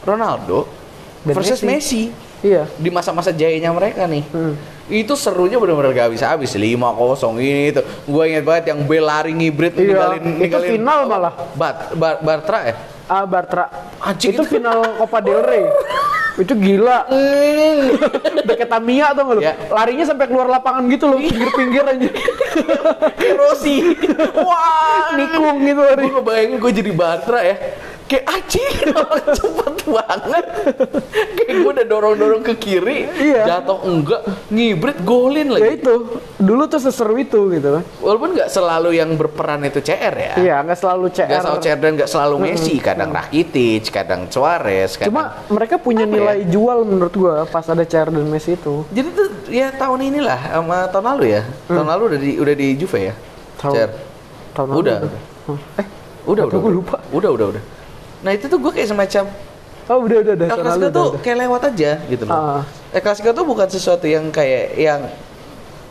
Ronaldo 0.02 0.64
Dan 1.22 1.34
versus 1.34 1.60
Messi. 1.60 2.08
Messi 2.08 2.24
Iya. 2.38 2.68
di 2.70 2.88
masa-masa 2.88 3.28
jayanya 3.30 3.72
mereka 3.72 4.04
nih. 4.04 4.22
Hmm. 4.28 4.54
Itu 4.86 5.16
serunya 5.16 5.56
benar-benar 5.56 5.90
gak 5.90 6.06
habis-habis 6.06 6.54
5-0 6.54 6.94
ini 7.34 7.72
itu. 7.72 7.82
Gue 8.06 8.30
inget 8.30 8.44
banget 8.44 8.64
yang 8.70 8.86
Bel 8.86 9.02
lari 9.02 9.32
ngibrit 9.32 9.74
Iya, 9.74 9.82
ninggalin 9.82 10.22
itu 10.22 10.38
ninggalin 10.38 10.70
final 10.70 10.98
malah. 11.04 11.32
Bat, 11.52 11.76
Bar- 11.92 12.20
Bartra 12.20 12.58
ya. 12.62 12.74
Ah 13.04 13.24
Bartra. 13.24 13.66
Anjing, 13.98 14.30
itu 14.30 14.44
itu- 14.44 14.52
final 14.52 14.78
Copa 14.96 15.18
del 15.18 15.42
Rey. 15.42 15.64
itu 16.36 16.52
gila. 16.52 17.08
Udah 18.44 18.54
kayak 18.56 18.70
Tamiya 18.70 19.16
tau 19.16 19.24
gak 19.32 19.36
lu? 19.36 19.40
Ya. 19.40 19.54
Larinya 19.72 20.04
sampai 20.04 20.26
keluar 20.28 20.46
lapangan 20.52 20.84
gitu 20.92 21.08
loh, 21.08 21.18
pinggir-pinggir 21.20 21.84
aja. 21.84 22.08
Rossi. 23.40 23.96
Wah, 24.46 25.16
Nikung 25.16 25.64
gitu 25.64 25.80
lari. 25.80 26.02
Gue 26.08 26.12
ngebayangin 26.20 26.56
gue 26.60 26.72
jadi 26.72 26.90
Bartra 26.92 27.40
ya. 27.40 27.56
Kayak 28.06 28.24
anjing 28.28 28.70
cepet 29.36 29.74
banget. 29.84 30.44
Kayak 31.36 31.54
gue 31.56 31.70
udah 31.72 31.86
dorong-dorong 31.86 32.38
ke 32.40 32.54
kiri, 32.54 33.10
Iya. 33.10 33.42
jatuh 33.58 33.82
enggak, 33.82 34.22
ngibrit 34.46 35.02
golin 35.02 35.48
Ya 35.48 35.54
lagi. 35.58 35.70
itu, 35.76 35.94
dulu 36.36 36.62
tuh 36.64 36.78
seseru 36.78 37.14
itu 37.16 37.50
gitu 37.50 37.68
kan. 37.72 37.82
Walaupun 37.98 38.28
nggak 38.32 38.46
selalu 38.46 38.94
yang 38.94 39.10
berperan 39.12 39.58
itu 39.60 39.78
CR 39.80 40.14
ya. 40.14 40.34
Iya, 40.36 40.56
nggak 40.62 40.78
selalu 40.78 41.06
CR. 41.08 41.26
Gak 41.28 41.42
selalu 41.42 41.58
CR 41.60 41.78
dan 41.78 41.92
gak 41.96 42.06
selalu 42.08 42.34
Messi, 42.40 42.74
kadang 42.78 43.10
Rakitic, 43.10 43.82
kadang 43.88 44.20
Suarez, 44.28 44.94
kadang 44.94 45.10
Cuma 45.10 45.22
mereka 45.48 45.74
punya 45.76 46.02
Apa 46.02 46.12
nilai 46.12 46.36
ya? 46.40 46.48
jual 46.48 46.78
menurut 46.82 47.10
gua 47.12 47.42
pas 47.44 47.64
ada 47.64 47.82
CR 47.82 48.06
dan 48.08 48.22
Messi 48.24 48.54
itu. 48.54 48.86
Jadi 48.88 49.08
tuh 49.10 49.28
ya 49.48 49.70
tahun 49.72 49.98
inilah 50.04 50.40
sama 50.52 50.86
tahun 50.86 51.06
lalu 51.12 51.24
ya. 51.32 51.42
Tahun 51.66 51.88
lalu 51.88 52.02
udah 52.06 52.20
di 52.20 52.30
udah 52.36 52.54
di 52.54 52.68
Juve 52.76 52.98
ya. 53.02 53.14
Tahun- 53.56 53.74
CR. 53.74 53.90
Tahun 54.52 54.66
lalu 54.68 54.78
Udah. 54.78 54.96
tuh. 55.00 55.10
Hah? 55.48 55.58
Eh, 55.76 55.86
Udah, 56.24 56.42
Atau 56.44 56.58
udah. 56.58 56.58
udah. 56.60 56.74
lupa. 56.74 56.96
Udah, 57.10 57.30
udah, 57.32 57.46
udah. 57.50 57.62
Nah, 58.26 58.34
itu 58.34 58.50
tuh 58.50 58.58
gue 58.58 58.72
kayak 58.74 58.90
semacam 58.90 59.30
oh 59.86 59.98
udah 60.02 60.18
udah 60.18 60.32
udah. 60.34 60.46
El 60.46 60.50
tahun 60.50 60.64
Clasico 60.66 60.82
lalu, 60.82 60.96
tuh 60.98 61.06
udah, 61.14 61.22
kayak 61.22 61.38
lewat 61.46 61.60
aja 61.70 61.90
gitu 62.10 62.24
loh. 62.26 62.34
Ah. 62.34 62.62
El 62.90 63.02
Clasico 63.06 63.30
tuh 63.30 63.46
bukan 63.46 63.68
sesuatu 63.70 64.06
yang 64.10 64.34
kayak 64.34 64.74
yang 64.74 65.00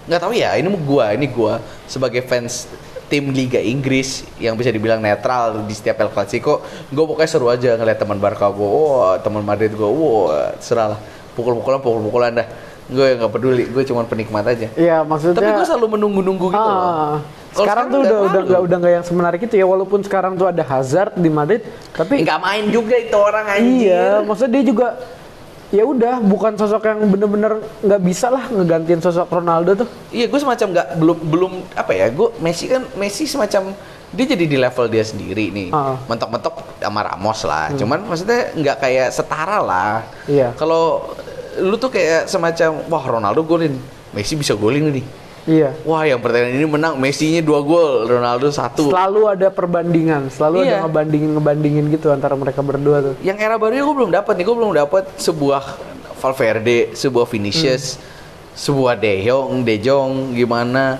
nggak 0.06 0.20
tahu 0.20 0.34
ya, 0.36 0.52
ini 0.60 0.68
gua, 0.84 1.16
ini 1.16 1.32
gua 1.32 1.64
sebagai 1.88 2.22
fans 2.28 2.68
tim 3.08 3.30
Liga 3.32 3.62
Inggris 3.62 4.26
yang 4.42 4.58
bisa 4.58 4.74
dibilang 4.74 5.00
netral 5.00 5.64
di 5.64 5.74
setiap 5.74 6.02
El 6.02 6.12
Clasico, 6.12 6.62
gue 6.90 7.06
pokoknya 7.06 7.30
seru 7.30 7.48
aja 7.48 7.78
ngeliat 7.78 8.02
teman 8.02 8.18
Barca 8.18 8.50
gue, 8.50 8.66
wah 8.66 9.18
teman 9.22 9.46
Madrid 9.46 9.72
gue, 9.72 9.86
wah 9.86 10.52
serah 10.58 10.98
lah, 10.98 11.00
pukul-pukulan, 11.38 11.80
pukul-pukulan 11.82 12.32
dah. 12.34 12.48
Gue 12.86 13.18
nggak 13.18 13.32
peduli, 13.34 13.66
gue 13.66 13.84
cuma 13.86 14.06
penikmat 14.06 14.46
aja. 14.46 14.70
Iya, 14.78 15.02
maksudnya 15.02 15.42
Tapi 15.42 15.58
gue 15.58 15.66
selalu 15.66 15.98
menunggu-nunggu 15.98 16.54
gitu 16.54 16.70
loh. 16.70 16.82
Ah, 16.86 16.86
Kalau 16.86 17.18
sekarang 17.56 17.86
tuh 17.88 18.00
udah 18.04 18.20
udah 18.28 18.42
nggak 18.44 18.62
udah 18.68 18.78
nggak 18.84 18.94
yang 19.00 19.06
semenarik 19.08 19.42
itu 19.48 19.56
ya 19.56 19.66
walaupun 19.66 20.04
sekarang 20.04 20.36
tuh 20.36 20.52
ada 20.52 20.62
Hazard 20.62 21.16
di 21.16 21.32
Madrid 21.32 21.64
tapi 21.96 22.22
nggak 22.28 22.40
main 22.44 22.68
juga 22.68 22.96
itu 23.00 23.16
orang 23.16 23.46
anjir. 23.48 23.88
iya 23.88 24.06
maksudnya 24.22 24.52
dia 24.60 24.64
juga 24.68 24.88
ya 25.74 25.84
udah 25.84 26.22
bukan 26.22 26.54
sosok 26.56 26.86
yang 26.86 27.00
bener-bener 27.10 27.58
nggak 27.82 28.02
bisa 28.06 28.30
lah 28.30 28.46
ngegantiin 28.48 29.02
sosok 29.02 29.28
Ronaldo 29.28 29.84
tuh 29.84 29.88
Iya, 30.14 30.32
gue 30.32 30.40
semacam 30.40 30.68
nggak 30.72 30.88
belum 31.02 31.18
belum 31.28 31.52
apa 31.76 31.92
ya? 31.92 32.08
Gue 32.14 32.32
Messi 32.40 32.72
kan 32.72 32.88
Messi 32.96 33.28
semacam 33.28 33.76
dia 34.16 34.26
jadi 34.32 34.46
di 34.48 34.56
level 34.56 34.86
dia 34.88 35.04
sendiri 35.04 35.52
nih. 35.52 35.76
Ah. 35.76 36.00
Mentok-mentok 36.08 36.80
sama 36.80 37.02
Ramos 37.04 37.40
lah. 37.44 37.74
Cuman 37.76 38.08
maksudnya 38.08 38.56
nggak 38.56 38.78
kayak 38.80 39.08
setara 39.12 39.60
lah. 39.60 40.08
Iya. 40.30 40.56
Kalau 40.56 41.12
lu 41.60 41.76
tuh 41.76 41.92
kayak 41.92 42.32
semacam 42.32 42.80
wah 42.88 43.04
Ronaldo 43.04 43.44
golin, 43.44 43.76
Messi 44.16 44.40
bisa 44.40 44.56
golin 44.56 44.88
nih. 44.88 45.04
Iya 45.46 45.74
Wah, 45.82 46.04
yang 46.04 46.18
pertandingan 46.18 46.56
ini 46.56 46.68
menang, 46.68 46.94
Messi-nya 46.96 47.40
dua 47.40 47.62
gol, 47.62 48.06
Ronaldo 48.06 48.50
satu. 48.50 48.90
selalu 48.90 49.22
ada 49.30 49.48
perbandingan 49.48 50.28
selalu 50.28 50.62
Iya. 50.62 50.78
ada 50.78 50.78
ngebandingin 50.84 51.32
ngebandingin 51.34 51.86
gitu 51.90 52.10
antara 52.10 52.34
mereka 52.34 52.60
berdua 52.60 53.02
tuh 53.02 53.16
Yang 53.22 53.38
era 53.40 53.56
baru 53.56 53.74
gue 53.76 53.96
belum 53.96 54.12
dapat 54.12 54.34
nih, 54.36 54.44
gue 54.44 54.56
belum 54.56 54.74
dapat 54.74 55.04
sebuah 55.16 55.64
Valverde, 56.16 56.92
sebuah 56.92 57.26
Vinicius, 57.26 58.02
sebuah 58.54 58.96
De 58.96 59.14
Jong, 59.22 59.62
De 59.62 59.78
Jong 59.78 60.34
gimana. 60.34 60.98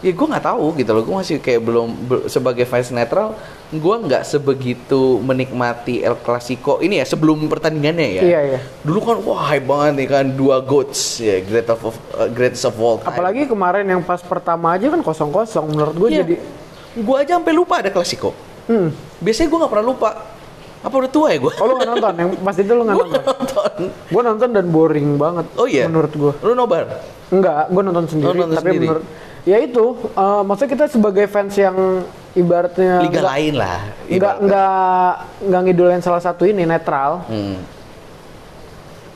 Ya 0.00 0.10
gue 0.10 0.26
nggak 0.26 0.42
tahu 0.44 0.74
gitu 0.74 0.90
loh, 0.90 1.02
gue 1.02 1.14
masih 1.14 1.36
kayak 1.38 1.60
belum 1.60 1.88
be- 2.00 2.24
sebagai 2.26 2.64
fans 2.64 2.88
netral, 2.88 3.36
gue 3.72 3.96
nggak 3.98 4.20
sebegitu 4.22 5.16
menikmati 5.18 6.00
El 6.00 6.14
Clasico 6.14 6.76
ini 6.78 7.00
ya 7.00 7.06
sebelum 7.06 7.40
pertandingannya 7.46 8.08
ya. 8.12 8.22
Iya, 8.22 8.40
iya. 8.46 8.60
Dulu 8.80 8.98
kan 9.00 9.16
wah 9.22 9.48
hype 9.48 9.64
banget 9.64 9.92
nih 9.96 10.08
kan 10.10 10.24
dua 10.30 10.60
goats 10.60 11.00
ya 11.18 11.40
great 11.40 11.64
of 11.66 11.80
uh, 11.80 11.92
greatest 12.28 12.62
of 12.62 12.76
all 12.76 12.96
time. 12.96 13.08
apalagi 13.08 13.44
kemarin 13.44 13.88
yang 13.88 14.00
pas 14.00 14.20
pertama 14.20 14.72
aja 14.72 14.86
kan 14.86 15.00
kosong 15.00 15.28
kosong 15.28 15.66
menurut 15.66 15.96
gue 15.96 16.08
Iya. 16.10 16.20
jadi 16.20 16.34
gue 16.94 17.16
aja 17.16 17.32
sampai 17.34 17.52
lupa 17.52 17.80
ada 17.80 17.88
Clasico. 17.88 18.36
hmm. 18.66 18.92
Biasanya 19.18 19.48
gue 19.48 19.58
nggak 19.58 19.72
pernah 19.72 19.86
lupa. 19.86 20.10
Apa 20.82 20.94
udah 20.98 21.08
tua 21.08 21.30
ya 21.30 21.38
gue? 21.38 21.52
oh 21.54 21.64
lu 21.64 21.74
nonton 21.78 22.12
yang 22.12 22.30
pas 22.36 22.54
itu 22.54 22.68
lu 22.68 22.82
nggak 22.82 22.96
Gue 22.98 23.06
nonton 23.08 23.24
nonton. 23.32 23.72
gue 23.88 24.22
nonton 24.22 24.48
dan 24.50 24.66
boring 24.68 25.08
banget 25.14 25.46
Oh 25.54 25.64
iya. 25.64 25.86
menurut 25.86 26.12
gue 26.12 26.32
Lu 26.42 26.52
nobar? 26.52 27.00
Enggak, 27.30 27.72
gue 27.72 27.82
nonton 27.82 28.04
sendiri. 28.04 28.28
Oh, 28.28 28.34
nonton 28.36 28.52
tapi 28.52 28.68
sendiri. 28.68 28.84
menurut 28.84 29.04
ya 29.42 29.56
itu, 29.58 29.84
eh, 30.12 30.42
maksudnya 30.44 30.70
kita 30.70 30.84
sebagai 30.86 31.24
fans 31.26 31.54
yang 31.56 31.76
ibaratnya 32.32 32.92
Liga 33.00 33.10
enggak, 33.14 33.24
lain 33.26 33.54
lah. 33.54 33.78
enggak 33.78 34.08
ibaratnya. 34.08 34.40
enggak 34.40 35.10
enggak 35.42 35.60
ngidolain 35.62 36.00
salah 36.00 36.18
satu 36.18 36.42
ini 36.42 36.62
netral, 36.62 37.24
Hmm. 37.26 37.60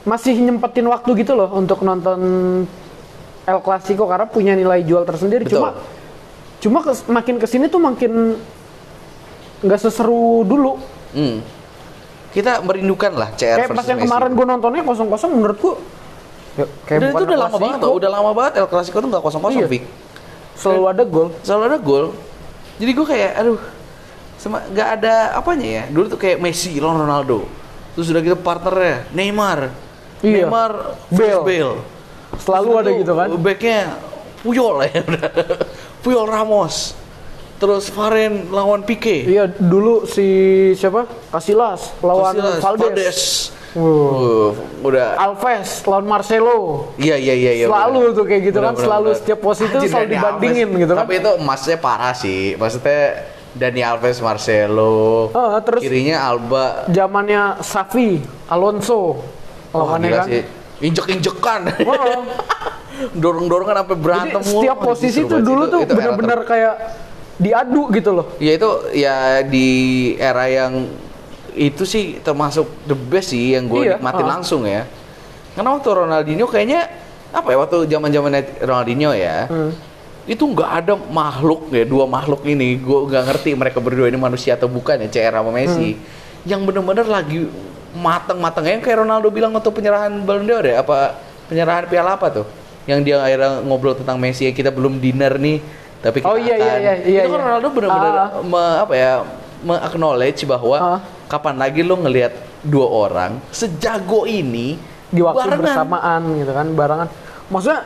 masih 0.03 0.37
nyempetin 0.37 0.85
waktu 0.85 1.09
gitu 1.17 1.33
loh 1.33 1.49
untuk 1.51 1.81
nonton 1.81 2.19
El 3.43 3.59
Clasico 3.59 4.05
karena 4.05 4.25
punya 4.25 4.53
nilai 4.53 4.81
jual 4.81 5.03
tersendiri. 5.03 5.43
Betul. 5.43 5.57
Cuma 5.57 5.69
cuma 6.57 6.79
kes- 6.81 7.07
makin 7.07 7.35
ke 7.37 7.45
sini 7.45 7.65
tuh 7.65 7.79
makin 7.79 8.35
nggak 9.59 9.79
seseru 9.79 10.43
dulu. 10.43 10.77
Hmm. 11.11 11.41
Kita 12.29 12.61
merindukan 12.61 13.11
lah 13.11 13.29
CR 13.33 13.57
Kayak 13.57 13.71
pas 13.71 13.87
yang 13.87 13.99
kemarin 13.99 14.31
gue 14.31 14.45
nontonnya 14.45 14.83
kosong-kosong 14.83 15.31
menurutku. 15.31 15.79
Ya, 16.53 16.65
kayak 16.83 16.99
Dan 16.99 17.09
itu 17.11 17.23
udah 17.23 17.39
lama 17.39 17.57
banget 17.57 17.79
tau, 17.79 17.93
udah 17.93 18.09
lama 18.11 18.31
banget 18.31 18.53
El 18.57 18.67
Clasico 18.67 18.97
tuh 18.97 19.09
nggak 19.09 19.23
kosong 19.23 19.41
kosong, 19.41 19.63
Iya. 19.63 19.69
Vic. 19.69 19.83
Selalu 20.53 20.83
ada 20.87 21.03
gol. 21.03 21.27
Selalu 21.41 21.63
ada 21.65 21.77
gol. 21.77 22.05
Jadi 22.77 22.91
gue 22.93 23.05
kayak, 23.09 23.31
aduh, 23.41 23.59
sama 24.37 24.61
nggak 24.69 24.89
ada 25.01 25.33
apanya 25.33 25.67
ya. 25.67 25.83
Dulu 25.89 26.05
tuh 26.13 26.19
kayak 26.21 26.37
Messi 26.37 26.77
Ronaldo. 26.77 27.49
Terus 27.97 28.13
udah 28.13 28.21
gitu 28.21 28.37
partnernya 28.37 29.09
Neymar. 29.11 29.73
Iya. 30.21 30.45
Neymar 30.45 30.71
Bale. 31.09 31.41
Bale. 31.41 31.75
Selalu 32.37 32.69
Terus 32.69 32.81
ada 32.81 32.89
itu 32.89 33.01
gitu 33.01 33.13
kan. 33.17 33.27
Backnya 33.41 33.81
Puyol 34.45 34.75
ya. 34.85 35.01
Puyol 36.05 36.25
Ramos. 36.29 36.93
terus 37.57 37.89
Varen 37.89 38.53
lawan 38.53 38.85
Pique. 38.85 39.25
Iya, 39.25 39.49
dulu 39.49 40.05
si 40.05 40.29
siapa? 40.77 41.09
Casillas 41.33 41.89
lawan 42.05 42.37
Casillas, 42.37 42.61
Valdes. 42.61 43.19
Uh, 43.49 43.56
Uh. 43.73 44.55
udah 44.79 45.17
Alves 45.17 45.83
lawan 45.83 46.05
Marcelo. 46.05 46.87
Iya 46.95 47.15
iya 47.15 47.33
iya 47.33 47.51
iya. 47.53 47.65
Selalu 47.67 47.99
bener. 48.01 48.15
tuh 48.15 48.25
kayak 48.25 48.41
gitu 48.45 48.59
kan, 48.59 48.71
Bener, 48.71 48.83
selalu 48.83 49.07
bener, 49.07 49.19
setiap 49.19 49.39
posisi 49.39 49.67
tuh 49.67 49.77
Anjir, 49.77 49.91
selalu 49.91 50.07
dibandingin 50.09 50.67
Alves. 50.67 50.79
gitu 50.79 50.91
kan. 50.91 51.01
Tapi 51.03 51.13
itu 51.15 51.31
emasnya 51.35 51.77
parah 51.77 52.13
sih. 52.13 52.41
Maksudnya 52.55 53.01
Dani 53.51 53.81
Alves, 53.81 54.17
Marcelo, 54.19 54.95
Ah, 55.31 55.57
terus- 55.59 55.81
kirinya 55.81 56.17
Alba. 56.23 56.85
Zamannya 56.87 57.41
Safi, 57.59 58.21
Alonso. 58.45 59.17
Lawannya 59.71 60.07
gila 60.07 60.17
kan. 60.17 60.27
sih. 60.27 60.41
Injek-injekan. 60.79 61.61
Oh. 61.83 62.21
Dorong-dorongan 63.13 63.75
sampai 63.77 63.93
Jadi 63.93 64.01
berantem 64.01 64.41
mulu. 64.41 64.53
setiap 64.57 64.77
posisi 64.79 65.19
tuh 65.23 65.39
dulu 65.39 65.63
tuh 65.67 65.79
Itu- 65.81 65.85
itu 65.85 65.93
era 65.93 66.01
bener-bener 66.13 66.39
kayak 66.45 66.75
diadu 67.37 67.81
gitu 67.91 68.09
loh. 68.11 68.25
Ya 68.37 68.51
itu 68.53 68.69
ya 68.91 69.15
di 69.43 69.67
era 70.17 70.45
yang 70.47 70.89
itu 71.59 71.83
sih 71.83 72.03
termasuk 72.19 72.63
the 72.85 72.93
best 72.93 73.29
sih 73.29 73.51
yang 73.51 73.65
gue 73.65 73.81
Iya, 73.83 73.91
nikmatin 73.95 74.23
ah. 74.23 74.31
langsung 74.31 74.61
ya. 74.63 74.85
Karena 75.51 75.73
waktu 75.73 75.89
Ronaldinho 75.89 76.45
kayaknya 76.45 76.85
apa 77.27 77.49
ya 77.49 77.57
waktu 77.57 77.77
zaman 77.85 78.09
zaman 78.09 78.31
Ronaldinho 78.57 79.11
ya 79.11 79.45
Hmm. 79.45 79.73
itu 80.23 80.43
nggak 80.43 80.71
ada 80.77 80.93
makhluk 80.95 81.67
ya 81.69 81.83
dua 81.83 82.05
makhluk 82.05 82.43
ini 82.43 82.77
gue 82.77 82.99
nggak 83.05 83.23
ngerti 83.25 83.49
mereka 83.53 83.79
berdua 83.79 84.05
ini 84.05 84.15
manusia 84.15 84.53
atau 84.53 84.67
bukan 84.67 84.99
ya 84.99 85.09
CR 85.09 85.33
sama 85.35 85.51
Messi 85.51 85.91
Hmm. 85.91 86.01
yang 86.45 86.61
bener-bener 86.61 87.03
lagi 87.03 87.49
mateng-matengnya 87.93 88.73
yang 88.73 88.83
kayak 88.83 88.97
Ronaldo 89.01 89.27
bilang 89.27 89.51
waktu 89.51 89.67
penyerahan 89.67 90.13
Ballon 90.21 90.45
d'Or 90.45 90.63
ya 90.63 90.79
apa 90.79 91.17
penyerahan 91.47 91.85
piala 91.85 92.13
apa 92.13 92.27
tuh 92.29 92.45
yang 92.85 93.01
dia 93.01 93.17
akhirnya 93.17 93.59
ngobrol 93.61 93.91
tentang 93.93 94.15
Messi 94.15 94.45
ya 94.45 94.53
kita 94.53 94.69
belum 94.69 94.99
dinner 94.99 95.35
nih 95.35 95.57
tapi 95.97 96.21
kita 96.21 96.29
Oh, 96.29 96.37
iya, 96.37 96.53
akan. 96.53 96.63
iya, 96.63 96.75
iya, 96.77 96.93
iya, 97.01 97.21
itu 97.23 97.29
kan 97.29 97.33
iya. 97.33 97.43
Ronaldo 97.43 97.67
benar-benar 97.71 98.13
Ah. 98.13 98.27
me- 98.41 98.77
apa 98.79 98.93
ya 98.93 99.11
me-acknowledge 99.61 100.45
bahwa 100.45 100.77
Ah. 100.77 100.99
Kapan 101.27 101.55
lagi 101.59 101.83
lo 101.83 101.99
ngelihat 101.99 102.33
dua 102.63 102.87
orang 102.87 103.31
sejago 103.51 104.23
ini 104.25 104.79
di 105.07 105.23
waktu 105.23 105.47
barengan. 105.47 105.61
bersamaan 105.63 106.21
gitu 106.39 106.51
kan 106.51 106.67
barengan. 106.75 107.07
Maksudnya 107.47 107.79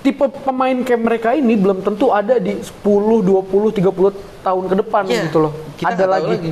tipe 0.00 0.24
pemain 0.44 0.76
kayak 0.84 1.00
mereka 1.02 1.28
ini 1.36 1.54
belum 1.56 1.84
tentu 1.84 2.12
ada 2.12 2.40
di 2.40 2.56
10, 2.56 2.80
20, 2.80 3.80
30 3.80 4.46
tahun 4.46 4.64
ke 4.70 4.74
depan 4.84 5.02
Iya, 5.04 5.22
gitu 5.28 5.38
loh. 5.42 5.52
kita 5.76 5.92
ada 5.92 6.04
lagi. 6.06 6.32
lagi. 6.32 6.50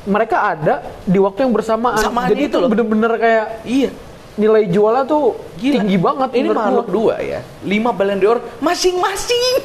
mereka 0.00 0.36
ada 0.56 0.74
di 1.04 1.18
waktu 1.20 1.44
yang 1.44 1.52
bersamaan. 1.52 1.96
Bersamaan 1.98 2.28
jadi 2.32 2.42
itu 2.48 2.56
bener-bener 2.56 3.12
kayak 3.20 3.46
iya. 3.68 3.90
nilai 4.40 4.64
jualnya 4.72 5.04
tuh 5.04 5.36
Gila. 5.60 5.74
tinggi 5.76 5.96
banget 6.00 6.30
ini 6.40 6.48
makhluk 6.56 6.88
dua 6.88 7.14
ya? 7.20 7.40
Lima 7.66 7.90
Ballon 7.92 8.18
d'Or 8.20 8.38
masing-masing. 8.62 9.52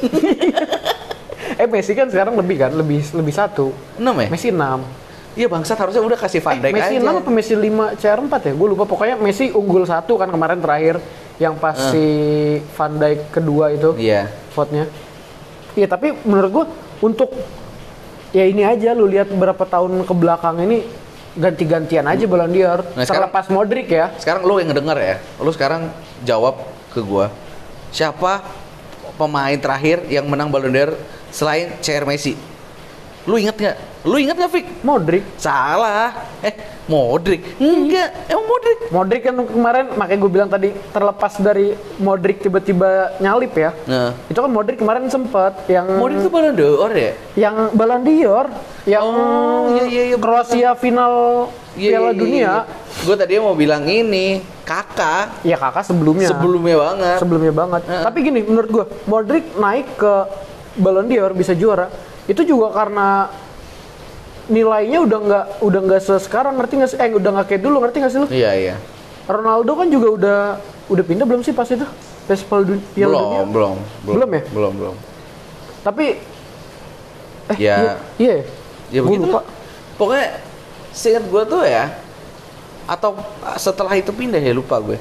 Eh 1.56 1.64
Messi 1.70 1.94
kan 1.94 2.10
sekarang 2.10 2.34
lebih 2.36 2.58
kan 2.58 2.74
lebih 2.74 3.00
lebih 3.16 3.32
satu. 3.32 3.70
Enam 3.96 4.18
ya? 4.18 4.28
Messi 4.28 4.50
6 4.50 5.05
iya 5.36 5.46
bangsat 5.46 5.76
harusnya 5.76 6.00
udah 6.00 6.18
kasih 6.18 6.40
Van 6.40 6.56
Dijk 6.56 6.72
Messi 6.72 6.94
aja 6.96 7.04
6 7.04 7.20
apa 7.20 7.30
Messi 7.30 7.54
5 7.54 8.00
CR4 8.00 8.34
ya? 8.42 8.52
Gue 8.56 8.68
lupa 8.72 8.84
pokoknya 8.84 9.14
Messi 9.20 9.52
unggul 9.52 9.84
satu 9.84 10.16
kan 10.16 10.32
kemarin 10.32 10.58
terakhir 10.58 10.98
yang 11.36 11.54
pas 11.54 11.76
si 11.92 12.04
Van 12.72 12.92
Dijk 12.96 13.20
kedua 13.30 13.70
itu 13.70 13.92
iya 14.00 14.32
vote-nya. 14.56 14.88
Iya 15.76 15.86
tapi 15.86 16.16
menurut 16.24 16.50
gue 16.50 16.64
untuk 17.04 17.28
ya 18.32 18.48
ini 18.48 18.64
aja 18.64 18.96
lu 18.96 19.04
lihat 19.04 19.28
berapa 19.28 19.60
tahun 19.60 20.02
ke 20.02 20.14
belakang 20.16 20.56
ini 20.64 20.80
ganti-gantian 21.36 22.08
aja 22.08 22.24
Ballon 22.24 22.48
d'Or. 22.48 22.80
Nah, 22.96 23.04
sekarang- 23.04 23.28
Terlepas 23.28 23.46
Modric 23.52 23.86
ya. 23.92 24.08
sekarang 24.16 24.48
lo 24.48 24.56
yang 24.56 24.72
ngedenger 24.72 24.96
ya 24.96 25.16
lo 25.36 25.52
sekarang 25.52 25.92
jawab 26.24 26.64
ke 26.90 27.04
gua 27.04 27.28
siapa 27.92 28.40
pemain 29.14 29.56
terakhir 29.60 30.08
yang 30.08 30.24
menang 30.24 30.48
Ballon 30.48 30.72
d'Or 30.72 30.90
selain 31.28 31.76
CR 31.84 32.08
Messi 32.08 32.55
lu 33.26 33.34
inget 33.36 33.56
nggak 33.56 33.76
lu 34.04 34.16
inget 34.16 34.36
nggak 34.36 34.52
Fik 34.52 34.66
Modric. 34.80 35.24
salah 35.36 36.14
eh 36.38 36.54
Modric 36.86 37.58
enggak 37.58 38.30
emang 38.30 38.46
Modric 38.46 38.78
Modric 38.88 39.20
kan 39.20 39.34
kemarin 39.42 39.84
makanya 39.92 40.18
gue 40.20 40.30
bilang 40.30 40.46
tadi 40.46 40.68
terlepas 40.88 41.34
dari 41.36 41.74
Modric 41.98 42.38
tiba-tiba 42.38 43.18
nyalip 43.18 43.50
ya. 43.50 43.74
nah 43.84 44.14
Itu 44.24 44.38
kan 44.38 44.46
Modric 44.48 44.78
kemarin 44.78 45.10
sempet 45.10 45.58
yang 45.66 45.98
Modric 45.98 46.22
itu 46.22 46.30
Ballon 46.30 46.54
d'Or 46.54 46.92
ya 46.94 47.12
yang 47.34 47.54
Ballon 47.74 48.00
d'Or 48.00 48.46
yang 48.86 49.02
Oh, 49.02 49.74
iya, 49.74 49.84
iya, 49.84 50.02
iya, 50.06 50.16
Kroasia 50.16 50.78
final 50.78 51.46
Piala 51.74 52.14
Dunia. 52.14 52.62
gue 53.02 53.16
tadi 53.18 53.36
mau 53.36 53.52
bilang 53.52 53.82
ini 53.84 54.38
kakak 54.62 55.42
Ya 55.42 55.58
kakak 55.58 55.82
sebelumnya. 55.82 56.30
sebelumnya 56.30 56.78
banget 56.80 57.18
sebelumnya 57.18 57.52
banget. 57.52 57.82
Heeh. 57.84 58.02
Tapi 58.02 58.18
gini, 58.20 58.40
menurut 58.40 58.70
gua 58.70 58.84
Modric 59.04 59.50
naik 59.52 59.98
ke 59.98 60.14
Ballon 60.76 61.04
d'Or 61.04 61.34
bisa 61.34 61.50
juara 61.52 61.90
itu 62.26 62.42
juga 62.42 62.74
karena 62.74 63.30
nilainya 64.46 65.02
udah 65.02 65.18
nggak 65.18 65.44
udah 65.58 65.80
nggak 65.82 66.00
sekarang 66.22 66.54
ngerti 66.54 66.74
nggak 66.78 66.90
sih? 66.90 66.98
Eh 66.98 67.10
udah 67.10 67.30
nggak 67.34 67.46
kayak 67.48 67.62
dulu 67.62 67.76
ngerti 67.82 67.96
nggak 67.98 68.12
sih 68.12 68.20
lu? 68.22 68.28
iya 68.30 68.50
iya 68.54 68.74
Ronaldo 69.26 69.74
kan 69.74 69.90
juga 69.90 70.08
udah 70.14 70.38
udah 70.86 71.04
pindah 71.04 71.26
belum 71.26 71.42
sih 71.42 71.50
pas 71.50 71.66
itu? 71.66 71.82
Festival 72.26 72.60
du 72.62 72.74
Piala 72.90 73.14
belum, 73.14 73.22
Dunia. 73.22 73.42
belum 73.50 73.76
Belum 74.06 74.30
ya? 74.30 74.42
belum 74.50 74.72
belum 74.74 74.96
Tapi 75.82 76.06
eh 77.46 77.58
Ya. 77.58 77.76
iya, 77.78 77.94
iya. 78.18 78.34
ya 78.90 79.00
Gua 79.02 79.06
begitu 79.10 79.26
lupa. 79.30 79.40
pokoknya 79.94 80.26
seingat 80.90 81.24
gue 81.26 81.42
tuh 81.46 81.62
ya 81.62 81.84
atau 82.86 83.10
setelah 83.54 83.94
itu 83.94 84.10
pindah 84.10 84.38
ya 84.38 84.50
lupa 84.50 84.78
gue 84.78 84.98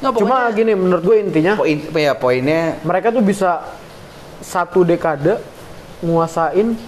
nggak 0.00 0.12
Cuma 0.16 0.48
gini 0.52 0.72
menurut 0.72 1.04
gue 1.04 1.16
intinya 1.20 1.56
poin 1.56 1.76
ya 1.92 2.12
poinnya 2.12 2.76
mereka 2.84 3.08
tuh 3.08 3.20
bisa 3.20 3.64
satu 4.40 4.84
dekade 4.84 5.36
nguasain 6.00 6.78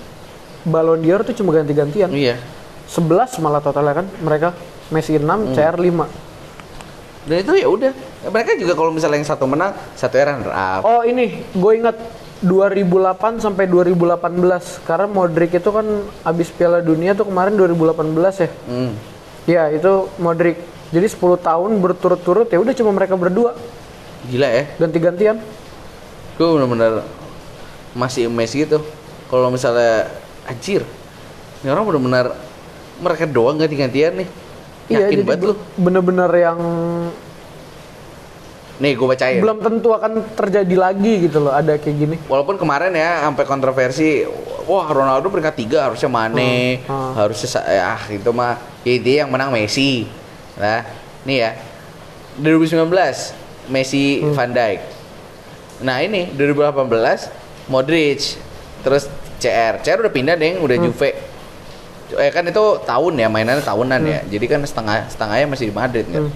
Ballon 0.61 1.01
d'Or 1.01 1.25
tuh 1.25 1.33
cuma 1.33 1.51
ganti-gantian. 1.53 2.13
iya 2.13 2.37
11 2.87 3.39
malah 3.39 3.59
totalnya 3.59 3.95
kan 3.95 4.07
mereka 4.21 4.53
Messi 4.91 5.15
6, 5.15 5.23
Hmm. 5.23 5.55
CR 5.55 5.77
5. 5.77 6.05
dan 7.21 7.37
itu 7.39 7.53
ya 7.55 7.69
udah 7.69 7.93
mereka 8.27 8.57
juga 8.57 8.73
kalau 8.73 8.91
misalnya 8.91 9.21
yang 9.21 9.29
satu 9.29 9.45
menang 9.45 9.71
satu 9.93 10.17
ya 10.17 10.25
runner 10.27 10.51
up 10.51 10.81
Oh 10.83 11.01
ini 11.03 11.45
gue 11.47 11.73
ingat 11.77 11.97
2008 12.41 13.39
sampai 13.39 13.69
2018 13.69 14.27
karena 14.83 15.07
Modric 15.07 15.53
itu 15.55 15.69
kan 15.69 15.85
abis 16.23 16.49
Piala 16.49 16.81
Dunia 16.81 17.13
tuh 17.13 17.25
kemarin 17.25 17.53
2018 17.53 18.17
ya. 18.41 18.49
Hmm. 18.65 18.93
Ya 19.45 19.63
itu 19.69 20.09
Modric. 20.17 20.57
Jadi 20.89 21.07
10 21.07 21.21
tahun 21.39 21.71
berturut-turut 21.79 22.49
ya 22.49 22.59
udah 22.59 22.73
cuma 22.73 22.91
mereka 22.91 23.15
berdua 23.15 23.55
gila 24.27 24.49
ya 24.49 24.65
ganti-gantian. 24.77 25.37
gue 26.35 26.49
bener-bener 26.49 27.05
masih 27.93 28.27
emes 28.27 28.51
gitu 28.51 28.81
kalau 29.31 29.49
misalnya 29.49 30.11
anjir 30.45 30.83
ini 31.61 31.69
orang 31.69 31.87
bener-bener 31.87 32.27
mereka 32.99 33.25
doang 33.25 33.57
ganti-gantian 33.57 34.13
nih 34.17 34.29
Iya 34.87 35.07
yakin 35.07 35.23
banget 35.23 35.41
lu 35.45 35.55
bener-bener 35.77 36.31
yang 36.35 36.59
nih 38.81 38.97
gue 38.97 39.07
bacain 39.07 39.39
belum 39.39 39.61
tentu 39.61 39.93
akan 39.93 40.13
terjadi 40.35 40.75
lagi 40.75 41.29
gitu 41.29 41.39
loh 41.39 41.53
ada 41.53 41.77
kayak 41.77 41.97
gini. 41.97 42.17
Walaupun 42.25 42.57
kemarin 42.57 42.91
ya 42.91 43.21
sampai 43.23 43.45
kontroversi, 43.45 44.25
wah 44.65 44.89
Ronaldo 44.89 45.29
peringkat 45.29 45.53
tiga 45.55 45.85
harusnya 45.85 46.09
Mane, 46.09 46.81
Hmm, 46.81 46.89
hmm. 46.89 47.13
harusnya 47.15 47.49
sa- 47.51 47.69
ya 47.69 48.01
itu 48.09 48.31
mah 48.33 48.57
ya 48.81 48.95
dia 48.97 49.17
yang 49.23 49.29
menang 49.29 49.53
Messi. 49.53 50.09
Nah, 50.57 50.81
nih 51.23 51.37
ya 51.39 51.51
2019 52.41 53.37
Messi 53.69 54.25
Hmm. 54.25 54.33
Van 54.33 54.49
Dijk. 54.49 54.81
Nah 55.81 55.97
ini 56.01 56.33
2018 56.33 57.29
Modric, 57.69 58.41
terus 58.81 59.13
CR, 59.41 59.81
CR 59.81 59.99
udah 60.05 60.13
pindah 60.13 60.37
deh, 60.37 60.61
udah 60.61 60.77
Hmm. 60.77 60.87
Juve. 60.93 61.11
Eh 62.11 62.31
kan 62.35 62.43
itu 62.43 62.65
tahun 62.85 63.13
ya 63.23 63.31
mainannya 63.31 63.63
tahunan 63.63 64.01
ya, 64.03 64.19
jadi 64.27 64.45
kan 64.51 64.61
setengah 64.67 65.07
setengahnya 65.09 65.47
masih 65.47 65.71
di 65.71 65.75
Madrid 65.75 66.07
kan. 66.11 66.27
Hmm. 66.27 66.33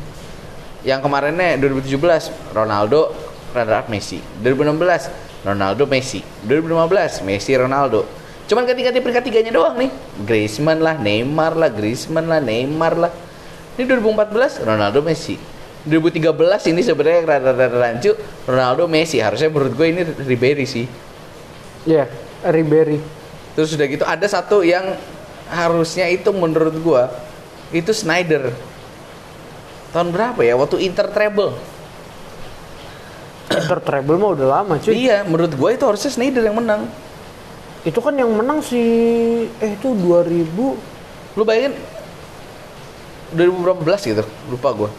Yang 0.86 1.00
kemarinnya 1.02 1.60
2017 1.60 2.30
Ronaldo 2.54 3.12
runner 3.52 3.76
up 3.82 3.86
Messi. 3.90 4.22
2016 4.42 5.10
Ronaldo 5.44 5.84
Messi. 5.84 6.20
2015 6.46 7.22
Messi 7.26 7.52
Ronaldo. 7.56 8.06
Cuman 8.44 8.68
ganti-ganti 8.68 9.00
peringkat 9.00 9.24
tiganya 9.24 9.52
doang 9.56 9.74
nih. 9.80 9.88
Griezmann 10.28 10.84
lah, 10.84 11.00
Neymar 11.00 11.56
lah, 11.56 11.72
Griezmann 11.72 12.28
lah, 12.28 12.44
Neymar 12.44 12.94
lah. 13.00 13.12
Ini 13.74 13.88
2014 13.88 14.60
Ronaldo 14.62 15.00
Messi. 15.00 15.40
2013 15.84 16.68
ini 16.72 16.80
sebenarnya 16.80 17.20
rada-rada 17.24 17.68
rancu 17.72 18.12
Ronaldo 18.44 18.84
Messi. 18.84 19.20
Harusnya 19.20 19.48
menurut 19.48 19.72
gue 19.72 19.86
ini 19.88 20.02
Ribery 20.04 20.68
sih. 20.68 20.86
Ya, 21.88 22.08
Ribery. 22.44 23.00
Terus 23.54 23.72
sudah 23.72 23.86
gitu 23.86 24.04
ada 24.04 24.26
satu 24.26 24.60
yang 24.60 24.98
harusnya 25.48 26.10
itu 26.10 26.28
menurut 26.34 26.74
gua 26.82 27.08
itu 27.72 27.90
Snyder. 27.90 28.52
Tahun 29.94 30.10
berapa 30.10 30.42
ya? 30.42 30.58
Waktu 30.58 30.82
Inter 30.84 31.06
treble. 31.10 31.54
Inter 33.54 33.78
treble 33.78 34.18
mah 34.18 34.30
udah 34.34 34.46
lama 34.60 34.74
cuy. 34.82 35.06
Iya, 35.06 35.22
menurut 35.22 35.54
gue 35.54 35.70
itu 35.70 35.84
harusnya 35.86 36.10
Snyder 36.10 36.42
yang 36.42 36.58
menang. 36.58 36.90
Itu 37.86 38.02
kan 38.02 38.16
yang 38.18 38.32
menang 38.34 38.58
si 38.64 38.80
eh 39.62 39.76
itu 39.76 39.94
2000 39.94 40.94
Lu 41.34 41.42
bayangin 41.42 41.74
2000 43.34 43.64
berapa 43.66 43.80
belas 43.82 44.00
gitu, 44.06 44.22
lupa 44.46 44.70
gue. 44.70 44.90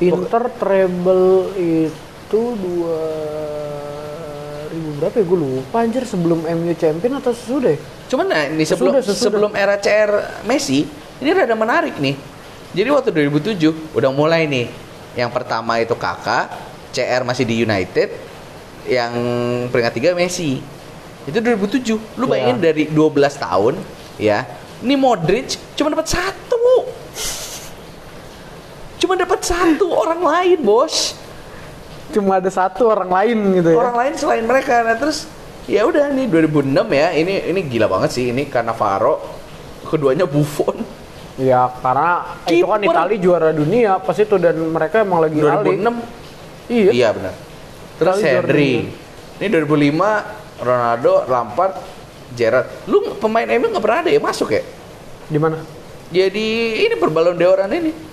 Inter 0.00 0.48
treble 0.56 1.52
itu 1.60 2.40
2000 2.56 3.59
berapa 5.00 5.16
ya 5.16 5.24
gue 5.24 5.38
lupa 5.40 5.80
anjir 5.80 6.04
sebelum 6.04 6.44
MU 6.44 6.76
champion 6.76 7.16
atau 7.16 7.32
sesudah 7.32 7.72
ya? 7.72 7.80
Cuman 8.12 8.26
nah, 8.28 8.44
ini 8.44 8.64
sebelum 8.68 9.00
Sesudah, 9.00 9.04
sesudah. 9.08 9.22
sebelum 9.24 9.50
era 9.56 9.74
CR 9.80 10.10
Messi, 10.44 10.84
ini 11.18 11.30
rada 11.32 11.56
menarik 11.56 11.96
nih. 11.96 12.14
Jadi 12.70 12.88
waktu 12.92 13.08
2007 13.10 13.96
udah 13.96 14.10
mulai 14.12 14.44
nih. 14.44 14.68
Yang 15.16 15.30
pertama 15.34 15.80
itu 15.80 15.96
Kakak, 15.96 16.52
CR 16.92 17.24
masih 17.24 17.42
di 17.42 17.64
United, 17.64 18.08
yang 18.86 19.12
peringkat 19.72 19.92
tiga 19.96 20.10
Messi. 20.14 20.60
Itu 21.26 21.38
2007. 21.40 21.98
Lu 22.20 22.26
Iya. 22.26 22.30
bayangin 22.30 22.58
dari 22.60 22.84
12 22.86 23.34
tahun, 23.34 23.74
ya. 24.20 24.46
Ini 24.80 24.94
Modric 24.94 25.56
cuma 25.74 25.90
dapat 25.90 26.08
satu. 26.08 26.86
Cuma 29.00 29.16
dapat 29.16 29.40
satu 29.40 29.86
orang 29.90 30.20
lain, 30.20 30.58
Bos. 30.60 31.16
Cuma 32.10 32.42
ada 32.42 32.50
satu 32.50 32.90
orang 32.90 33.10
lain 33.10 33.38
gitu 33.58 33.70
ya. 33.72 33.76
orang 33.78 33.96
lain 33.96 34.12
selain 34.18 34.44
mereka. 34.44 34.82
Nah 34.82 34.96
terus 34.98 35.30
ya 35.64 35.86
udah 35.86 36.10
nih 36.10 36.26
2006 36.26 36.74
ya. 36.90 37.06
Ini 37.14 37.34
ini 37.50 37.60
gila 37.66 37.86
banget 37.86 38.10
sih. 38.10 38.24
Ini 38.34 38.50
Cannavaro 38.50 39.22
keduanya 39.86 40.26
Buffon. 40.26 40.82
Ya 41.38 41.70
karena 41.80 42.36
itu 42.50 42.66
kan. 42.66 42.80
Italia 42.82 43.18
juara 43.18 43.48
dunia 43.54 43.96
pas 43.98 44.18
itu 44.18 44.36
dan 44.36 44.56
mereka 44.58 45.00
emang 45.00 45.22
lagi 45.24 45.38
alik. 45.40 45.78
2006 45.80 46.18
Iya. 46.70 46.90
iya 46.94 47.08
benar. 47.10 47.34
Terus 47.98 48.16
juara 48.22 48.46
Henry. 48.46 48.72
ini 49.42 49.46
2005 49.50 50.62
Ronaldo 50.62 51.14
Lampard 51.26 51.74
Gerrard. 52.38 52.86
Lu 52.86 53.18
pemain 53.18 53.48
MU 53.58 53.66
nggak 53.74 53.82
pernah 53.82 53.98
ada 54.06 54.10
ya? 54.12 54.20
Masuk 54.22 54.54
ya? 54.54 54.62
Di 55.30 55.38
mana? 55.38 55.58
jadi 56.10 56.48
ini 56.90 56.94
perbalon 56.98 57.38
deoran 57.38 57.70
ini. 57.70 58.10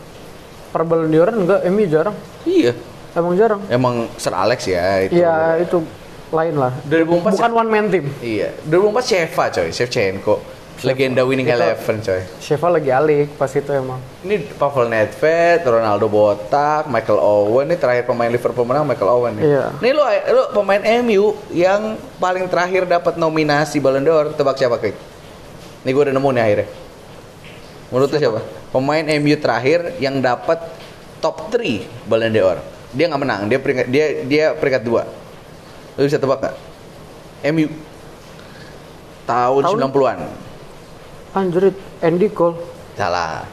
Per 0.68 0.84
Ballon 0.84 1.10
d'Or 1.10 1.30
enggak, 1.34 1.60
MU 1.72 1.84
jarang. 1.90 2.14
iya 2.46 2.76
Emang 3.18 3.34
jarang. 3.34 3.62
emang 3.68 3.96
Sir 4.16 4.30
Alex 4.30 4.60
ya 4.64 5.02
itu 5.02 5.18
Iya, 5.18 5.36
itu 5.58 5.82
lain 6.30 6.56
lah. 6.56 6.70
2004 6.86 7.34
Bukan 7.34 7.52
one 7.52 7.68
man 7.68 7.86
team. 7.88 8.06
iya 8.20 8.54
2004 8.64 9.02
Sheva 9.02 9.44
coy 9.50 9.70
Shevchenko 9.72 10.36
legenda 10.78 11.26
winning 11.26 11.50
Itu- 11.50 11.58
eleven 11.58 11.96
coy 12.00 12.22
Sheva 12.38 12.68
lagi 12.70 12.94
alik 12.94 13.34
pas 13.34 13.50
itu 13.50 13.72
emang. 13.72 13.98
Ini 14.22 14.46
Pavel 14.54 14.86
Nedved, 14.88 15.66
Ronaldo 15.66 16.06
botak, 16.06 16.86
Michael 16.86 17.18
Owen. 17.18 17.66
Ini 17.66 17.76
terakhir 17.76 18.06
pemain 18.06 18.30
Liverpool 18.30 18.62
menang 18.62 18.86
Michael 18.86 19.10
Owen 19.10 19.34
nih. 19.34 19.44
Iya. 19.48 19.66
Nih 19.80 19.92
lu, 19.92 20.04
lu 20.06 20.44
pemain 20.54 20.82
MU 21.02 21.24
yang 21.50 21.82
paling 22.16 22.46
terakhir 22.46 22.86
dapat 22.86 23.18
nominasi 23.18 23.82
Ballon 23.82 24.06
d'Or. 24.06 24.30
Tebak 24.32 24.54
siapa, 24.56 24.78
Krik? 24.78 24.94
Nih 25.82 25.92
gue 25.92 26.04
udah 26.04 26.14
nemu 26.14 26.30
nih 26.30 26.44
akhirnya. 26.44 26.68
Menurut 27.88 28.10
lu 28.12 28.18
siapa? 28.20 28.40
Pemain 28.68 29.06
MU 29.18 29.34
terakhir 29.34 29.80
yang 29.98 30.20
dapat 30.20 30.60
top 31.18 31.50
3 31.50 31.88
Ballon 32.06 32.30
d'Or. 32.30 32.58
Dia 32.96 33.06
nggak 33.12 33.22
menang, 33.22 33.42
dia 33.52 33.60
peringkat 33.60 33.88
dia 33.92 34.06
dia 34.24 34.46
peringkat 34.56 34.84
2. 34.86 36.00
Lu 36.00 36.04
bisa 36.08 36.20
tebak 36.22 36.40
nggak? 36.40 36.56
MU 37.52 37.68
tahun, 39.28 39.62
Tahun? 39.62 39.78
90-an. 39.92 40.20
Anjrit, 41.36 41.76
Andy 42.00 42.32
Cole, 42.32 42.58
Salah. 42.96 43.46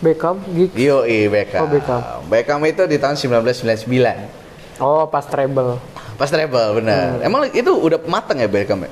Beckham, 0.00 0.40
Giggs. 0.56 0.72
Yo, 0.80 1.04
Beckham. 1.04 1.60
Oh, 1.60 1.68
Beckham. 1.68 2.00
Beckham 2.32 2.60
itu 2.64 2.82
di 2.88 2.96
tahun 2.96 3.20
1999. 3.20 4.80
Oh, 4.80 5.04
pas 5.04 5.20
treble. 5.28 5.76
Pas 6.16 6.24
treble, 6.32 6.80
benar. 6.80 7.20
Hmm. 7.20 7.26
Emang 7.28 7.40
itu 7.52 7.68
udah 7.68 8.00
mateng 8.08 8.40
ya 8.40 8.48
Beckham 8.48 8.80
ya? 8.80 8.90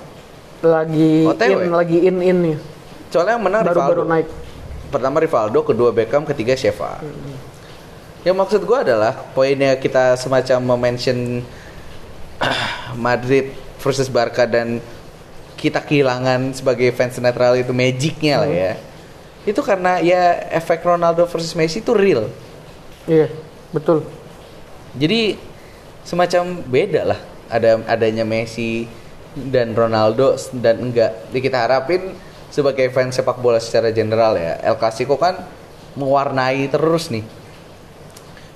Lagi 0.61 1.25
OTW? 1.25 1.65
in, 1.65 1.73
lagi 1.73 1.99
in 2.05 2.17
in 2.21 2.37
nih. 2.45 2.57
Soalnya 3.09 3.41
yang 3.41 3.45
menang 3.49 3.63
Baru-baru 3.65 4.05
Rivaldo. 4.05 4.13
naik. 4.13 4.27
Pertama 4.93 5.17
Rivaldo, 5.25 5.61
kedua 5.65 5.91
Beckham, 5.97 6.29
ketiga 6.29 6.53
Sheva. 6.53 7.01
Yang 8.29 8.37
maksud 8.45 8.61
gua 8.69 8.85
adalah 8.85 9.17
poinnya 9.33 9.73
kita 9.81 10.13
semacam 10.21 10.77
mention 10.77 11.41
Madrid 13.09 13.57
versus 13.81 14.13
Barca 14.13 14.45
dan 14.45 14.85
kita 15.57 15.81
kehilangan 15.81 16.53
sebagai 16.53 16.93
fans 16.93 17.17
netral 17.25 17.57
itu 17.57 17.73
magicnya 17.73 18.45
lah 18.45 18.53
ya. 18.53 18.73
Itu 19.49 19.65
karena 19.65 20.05
ya 20.05 20.45
efek 20.53 20.85
Ronaldo 20.85 21.25
versus 21.25 21.57
Messi 21.57 21.81
itu 21.81 21.97
real. 21.97 22.29
Iya, 23.09 23.33
betul. 23.73 24.05
Jadi 24.93 25.41
semacam 26.05 26.61
beda 26.69 27.09
lah 27.09 27.21
ada 27.49 27.81
adanya 27.89 28.29
Messi 28.29 28.85
dan 29.33 29.73
Ronaldo 29.73 30.37
dan 30.53 30.85
enggak. 30.85 31.33
Jadi 31.33 31.41
kita 31.41 31.65
harapin 31.65 32.13
sebagai 32.53 32.93
fans 32.93 33.17
sepak 33.17 33.41
bola 33.41 33.57
secara 33.57 33.89
general 33.89 34.37
ya, 34.37 34.61
El 34.61 34.77
Clasico 34.77 35.17
kan 35.17 35.49
mewarnai 35.97 36.69
terus 36.69 37.09
nih 37.09 37.38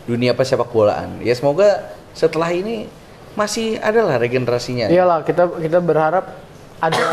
dunia 0.05 0.33
persepak 0.33 0.69
bolaan. 0.69 1.23
Ya 1.23 1.33
semoga 1.33 1.95
setelah 2.13 2.51
ini 2.51 2.91
masih 3.33 3.81
ada 3.81 4.05
lah 4.05 4.17
regenerasinya. 4.21 4.93
Iyalah, 4.93 5.25
kita 5.25 5.49
kita 5.57 5.79
berharap 5.81 6.37
ada 6.79 7.07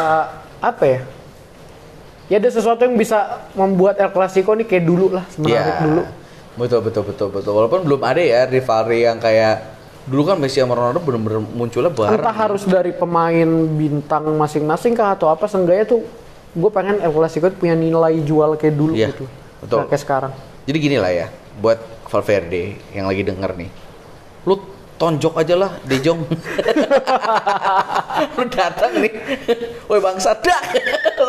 apa 0.60 0.84
ya? 0.84 1.00
Ya 2.30 2.38
ada 2.38 2.50
sesuatu 2.50 2.86
yang 2.86 2.94
bisa 2.94 3.42
membuat 3.58 3.98
El 3.98 4.14
Clasico 4.14 4.54
nih 4.54 4.68
kayak 4.68 4.86
dulu 4.86 5.18
lah, 5.18 5.26
menarik 5.36 5.66
Iya. 5.66 5.82
dulu. 5.82 6.02
Betul 6.60 6.80
betul 6.84 7.04
betul 7.08 7.28
betul. 7.32 7.52
Walaupun 7.56 7.80
belum 7.88 8.02
ada 8.04 8.22
ya 8.22 8.46
rivalry 8.46 9.08
yang 9.08 9.18
kayak 9.18 9.80
dulu 10.06 10.30
kan 10.30 10.38
Messi 10.38 10.62
sama 10.62 10.78
Ronaldo 10.78 11.02
bener-bener 11.02 11.42
munculnya 11.42 11.90
bareng. 11.90 12.20
Entah 12.22 12.36
harus 12.36 12.66
dari 12.66 12.94
pemain 12.94 13.50
bintang 13.74 14.30
masing-masing 14.36 14.94
kah 14.94 15.14
atau 15.14 15.30
apa, 15.30 15.46
seenggaknya 15.46 15.86
tuh 15.88 16.02
gue 16.50 16.70
pengen 16.70 17.00
El 17.00 17.14
Clasico 17.14 17.50
punya 17.54 17.74
nilai 17.74 18.18
jual 18.22 18.58
kayak 18.58 18.76
dulu 18.76 18.94
Iya, 18.94 19.10
gitu. 19.14 19.26
betul. 19.64 19.86
Kayak 19.88 20.02
sekarang. 20.02 20.32
Jadi 20.66 20.78
gini 20.78 20.98
lah 21.02 21.10
ya, 21.10 21.28
buat 21.58 21.78
Valverde 22.10 22.74
yang 22.92 23.06
lagi 23.06 23.22
denger 23.22 23.54
nih, 23.54 23.70
lu 24.50 24.58
tonjok 25.00 25.40
aja 25.40 25.56
lah 25.56 25.72
De 25.86 25.98
Jong. 26.02 26.26
lu 28.36 28.44
datang 28.50 28.98
nih, 28.98 29.14
woi 29.86 30.02
bangsa 30.02 30.34
dak, 30.42 30.74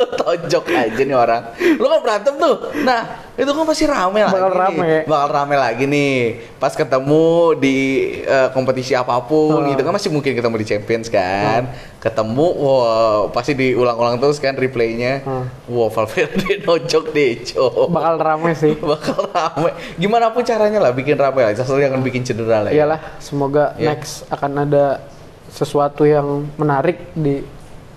lu 0.01 0.07
tonjok 0.11 0.65
aja 0.67 1.03
nih 1.03 1.13
orang. 1.15 1.43
Lu 1.77 1.85
kan 1.85 2.01
berantem 2.01 2.35
tuh, 2.35 2.57
nah 2.81 3.05
itu 3.35 3.47
kan 3.47 3.65
pasti 3.65 3.85
rame 3.85 4.21
lagi 4.23 4.33
Bakal 4.33 4.49
nih. 4.49 4.59
rame. 4.59 4.91
bakal 5.05 5.29
rame 5.31 5.55
lagi 5.55 5.85
nih. 5.85 6.17
Pas 6.57 6.73
ketemu 6.73 7.25
di 7.55 7.77
eh, 8.23 8.49
kompetisi 8.51 8.93
apa 8.93 9.21
pun, 9.21 9.61
Hmm. 9.61 9.69
gitu 9.71 9.81
kan 9.83 9.93
masih 9.93 10.09
mungkin 10.09 10.33
ketemu 10.33 10.57
di 10.57 10.67
Champions 10.67 11.07
kan, 11.07 11.69
ketemu, 11.99 12.47
wow 12.51 12.81
pasti 13.29 13.53
diulang-ulang 13.53 14.17
terus 14.17 14.37
kan 14.37 14.53
replaynya, 14.53 15.21
Hmm. 15.21 15.45
wow 15.67 15.89
Valverde 15.89 16.33
nonjok 16.65 17.05
De 17.11 17.27
Jong 17.45 17.89
Bakal 17.91 18.15
rame 18.17 18.51
sih. 18.53 18.73
bakal 18.91 19.21
rame. 19.27 19.71
Gimana 19.95 20.31
pun 20.31 20.41
caranya 20.43 20.81
lah 20.81 20.91
bikin 20.91 21.15
rame 21.15 21.41
lah. 21.43 21.53
Sesuatu 21.53 21.77
yang 21.79 21.93
akan 21.93 22.03
bikin 22.03 22.23
cedera 22.23 22.63
lah. 22.63 22.71
ya. 22.71 22.81
Iyalah, 22.81 23.01
semoga 23.19 23.77
Iya. 23.77 23.93
next 23.93 24.25
akan 24.27 24.65
ada 24.65 25.05
sesuatu 25.47 26.05
yang 26.05 26.47
menarik 26.55 27.11
di 27.13 27.43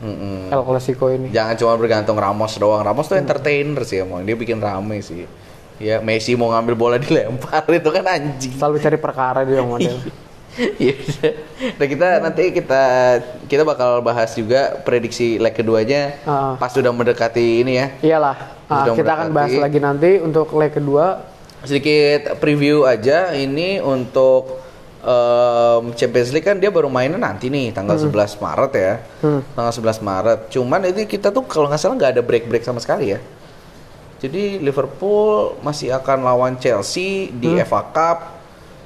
Mm-mm. 0.04 0.52
El 0.52 0.62
Clasico 0.62 1.08
ini. 1.08 1.32
Jangan 1.32 1.56
cuma 1.56 1.74
bergantung 1.74 2.16
Ramos 2.16 2.54
doang. 2.54 2.84
Ramos 2.84 3.08
tuh 3.08 3.16
entertainer 3.16 3.82
sih 3.82 4.04
emang. 4.04 4.22
Dia 4.22 4.36
bikin 4.36 4.60
rame 4.60 5.00
sih. 5.00 5.24
Ya 5.80 5.98
Messi 5.98 6.36
mau 6.36 6.52
ngambil 6.52 6.76
bola 6.76 6.96
dilempar 7.02 7.64
itu 7.66 7.88
kan 7.88 8.06
anjing. 8.06 8.54
Selalu 8.54 8.78
cari 8.78 8.98
perkara 8.98 9.42
dia 9.42 9.64
model. 9.64 9.98
Iya. 10.54 10.94
nah 11.82 11.88
kita 11.90 12.22
nanti 12.22 12.54
kita 12.54 12.82
kita 13.50 13.66
bakal 13.66 14.06
bahas 14.06 14.38
juga 14.38 14.78
prediksi 14.86 15.42
leg 15.42 15.50
keduanya 15.50 16.14
Ah. 16.30 16.54
pas 16.54 16.70
sudah 16.70 16.94
mendekati 16.94 17.66
ini 17.66 17.74
ya. 17.74 17.88
Iyalah, 18.06 18.38
ah, 18.70 18.86
Sudah 18.86 18.94
kita 18.94 19.12
akan 19.18 19.28
bahas 19.34 19.50
mendekati. 19.50 19.66
lagi 19.66 19.80
nanti 19.82 20.10
untuk 20.22 20.54
leg 20.54 20.70
kedua. 20.70 21.26
sedikit 21.66 22.38
preview 22.38 22.86
aja 22.86 23.34
ini 23.34 23.82
untuk 23.82 24.62
em, 25.04 25.84
Champions 25.94 26.32
League 26.32 26.48
kan 26.48 26.56
dia 26.56 26.72
baru 26.72 26.88
mainnya 26.88 27.20
nanti 27.20 27.52
nih 27.52 27.70
tanggal 27.70 28.00
11 28.00 28.40
Maret 28.40 28.72
ya. 28.74 28.94
Hmm. 29.20 29.42
Tanggal 29.54 29.74
11 29.76 30.00
Maret. 30.00 30.40
Cuman 30.50 30.80
itu 30.88 31.04
kita 31.06 31.30
tuh 31.30 31.44
kalau 31.44 31.68
nggak 31.68 31.78
salah 31.78 31.96
nggak 31.96 32.12
ada 32.16 32.22
break-break 32.24 32.64
sama 32.64 32.80
sekali 32.80 33.12
ya. 33.12 33.20
Jadi 34.18 34.58
Liverpool 34.58 35.60
masih 35.60 35.92
akan 35.92 36.24
lawan 36.24 36.56
Chelsea 36.56 37.28
di 37.30 37.52
Hmm. 37.52 37.60
FA 37.62 37.84
Cup. 37.86 38.20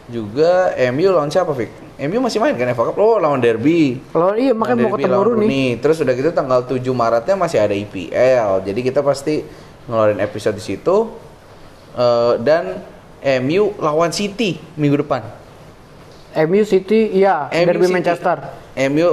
Juga 0.08 0.72
MU 0.90 1.12
lawan 1.12 1.28
siapa, 1.28 1.52
Vic? 1.52 1.70
MU 2.00 2.18
masih 2.18 2.40
main 2.40 2.56
kan 2.56 2.74
FA 2.74 2.90
Cup? 2.90 2.98
Oh, 2.98 3.20
lawan 3.20 3.38
Derby. 3.38 4.02
Kalau 4.10 4.34
iya 4.34 4.56
makanya 4.58 4.88
mau 4.88 4.98
ketemu 4.98 5.22
Rooney. 5.22 5.78
Terus 5.78 6.02
udah 6.02 6.14
gitu 6.14 6.32
tanggal 6.32 6.64
7 6.64 6.82
Maretnya 6.90 7.36
masih 7.36 7.60
ada 7.60 7.76
IPL. 7.76 8.66
Jadi 8.66 8.80
kita 8.82 9.06
pasti 9.06 9.46
ngeluarin 9.86 10.18
episode 10.18 10.58
di 10.58 10.64
situ. 10.64 11.12
Eh, 11.94 12.34
dan 12.42 12.82
MU 13.42 13.74
lawan 13.78 14.10
City 14.10 14.58
minggu 14.74 15.02
depan. 15.02 15.22
MU 16.40 16.64
City, 16.64 17.10
iya, 17.12 17.50
MU 17.50 17.66
derby 17.66 17.84
City. 17.84 17.96
Manchester. 17.96 18.38
MU 18.88 19.10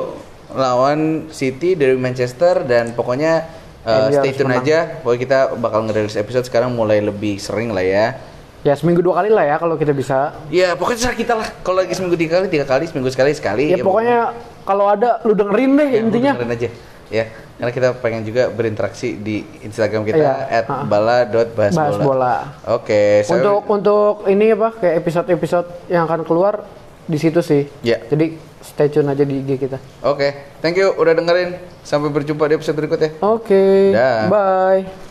lawan 0.51 1.01
City 1.31 1.73
dari 1.73 1.97
Manchester 1.97 2.63
dan 2.63 2.93
pokoknya 2.93 3.49
MU 3.83 4.13
stay 4.13 4.33
tune 4.33 4.49
menang. 4.51 4.61
aja. 4.61 4.79
Pokoknya 5.01 5.21
kita 5.21 5.39
bakal 5.57 5.81
ngerilis 5.85 6.15
episode 6.15 6.45
sekarang 6.45 6.71
mulai 6.71 7.01
lebih 7.01 7.37
sering 7.37 7.71
lah 7.71 7.83
ya. 7.83 8.21
Ya 8.61 8.73
seminggu 8.73 9.01
dua 9.01 9.19
kali 9.19 9.29
lah 9.29 9.45
ya 9.45 9.57
kalau 9.57 9.75
kita 9.75 9.93
bisa. 9.93 10.33
Ya 10.49 10.73
pokoknya 10.73 10.97
terserah 10.99 11.19
kita 11.19 11.33
lah. 11.35 11.49
Kalau 11.61 11.77
lagi 11.79 11.93
seminggu 11.93 12.15
tiga 12.15 12.39
kali, 12.39 12.49
tiga 12.49 12.65
kali, 12.65 12.85
seminggu 12.85 13.09
sekali, 13.09 13.33
sekali. 13.33 13.69
Ya 13.69 13.81
pokoknya 13.81 14.33
kalau 14.63 14.89
ada 14.89 15.21
lu 15.23 15.33
dengerin 15.33 15.71
deh 15.75 15.89
Ya, 15.91 16.01
intinya. 16.01 16.33
lu 16.33 16.41
dengerin 16.41 16.57
aja 16.57 16.71
ya 17.13 17.25
karena 17.55 17.71
kita 17.71 17.89
pengen 17.95 18.25
juga 18.25 18.49
berinteraksi 18.49 19.15
di 19.15 19.45
Instagram 19.61 20.03
kita 20.03 20.19
Iya, 20.19 20.35
at 20.51 20.67
ha. 20.67 20.83
bala.bahasbola 20.83 21.85
Bahas 21.85 22.01
bola. 22.01 22.35
oke 22.67 23.23
so- 23.23 23.37
Untuk 23.37 23.61
untuk 23.69 24.15
ini 24.27 24.51
apa 24.51 24.73
kayak 24.73 24.95
episode-episode 24.99 25.69
yang 25.87 26.09
akan 26.09 26.25
keluar 26.25 26.65
di 27.05 27.19
situ 27.21 27.41
sih. 27.45 27.69
Ya. 27.85 28.01
Jadi 28.09 28.37
stay 28.65 28.89
tune 28.89 29.09
aja 29.13 29.25
di 29.25 29.45
IG 29.45 29.69
kita. 29.69 29.79
Oke, 30.05 30.59
thank 30.65 30.81
you 30.81 30.93
udah 30.97 31.13
dengerin. 31.13 31.57
Sampai 31.85 32.09
berjumpa 32.09 32.49
di 32.49 32.57
episode 32.57 32.77
berikutnya. 32.81 33.13
Oke, 33.21 33.93
Dah. 33.93 34.29
bye. 34.33 35.04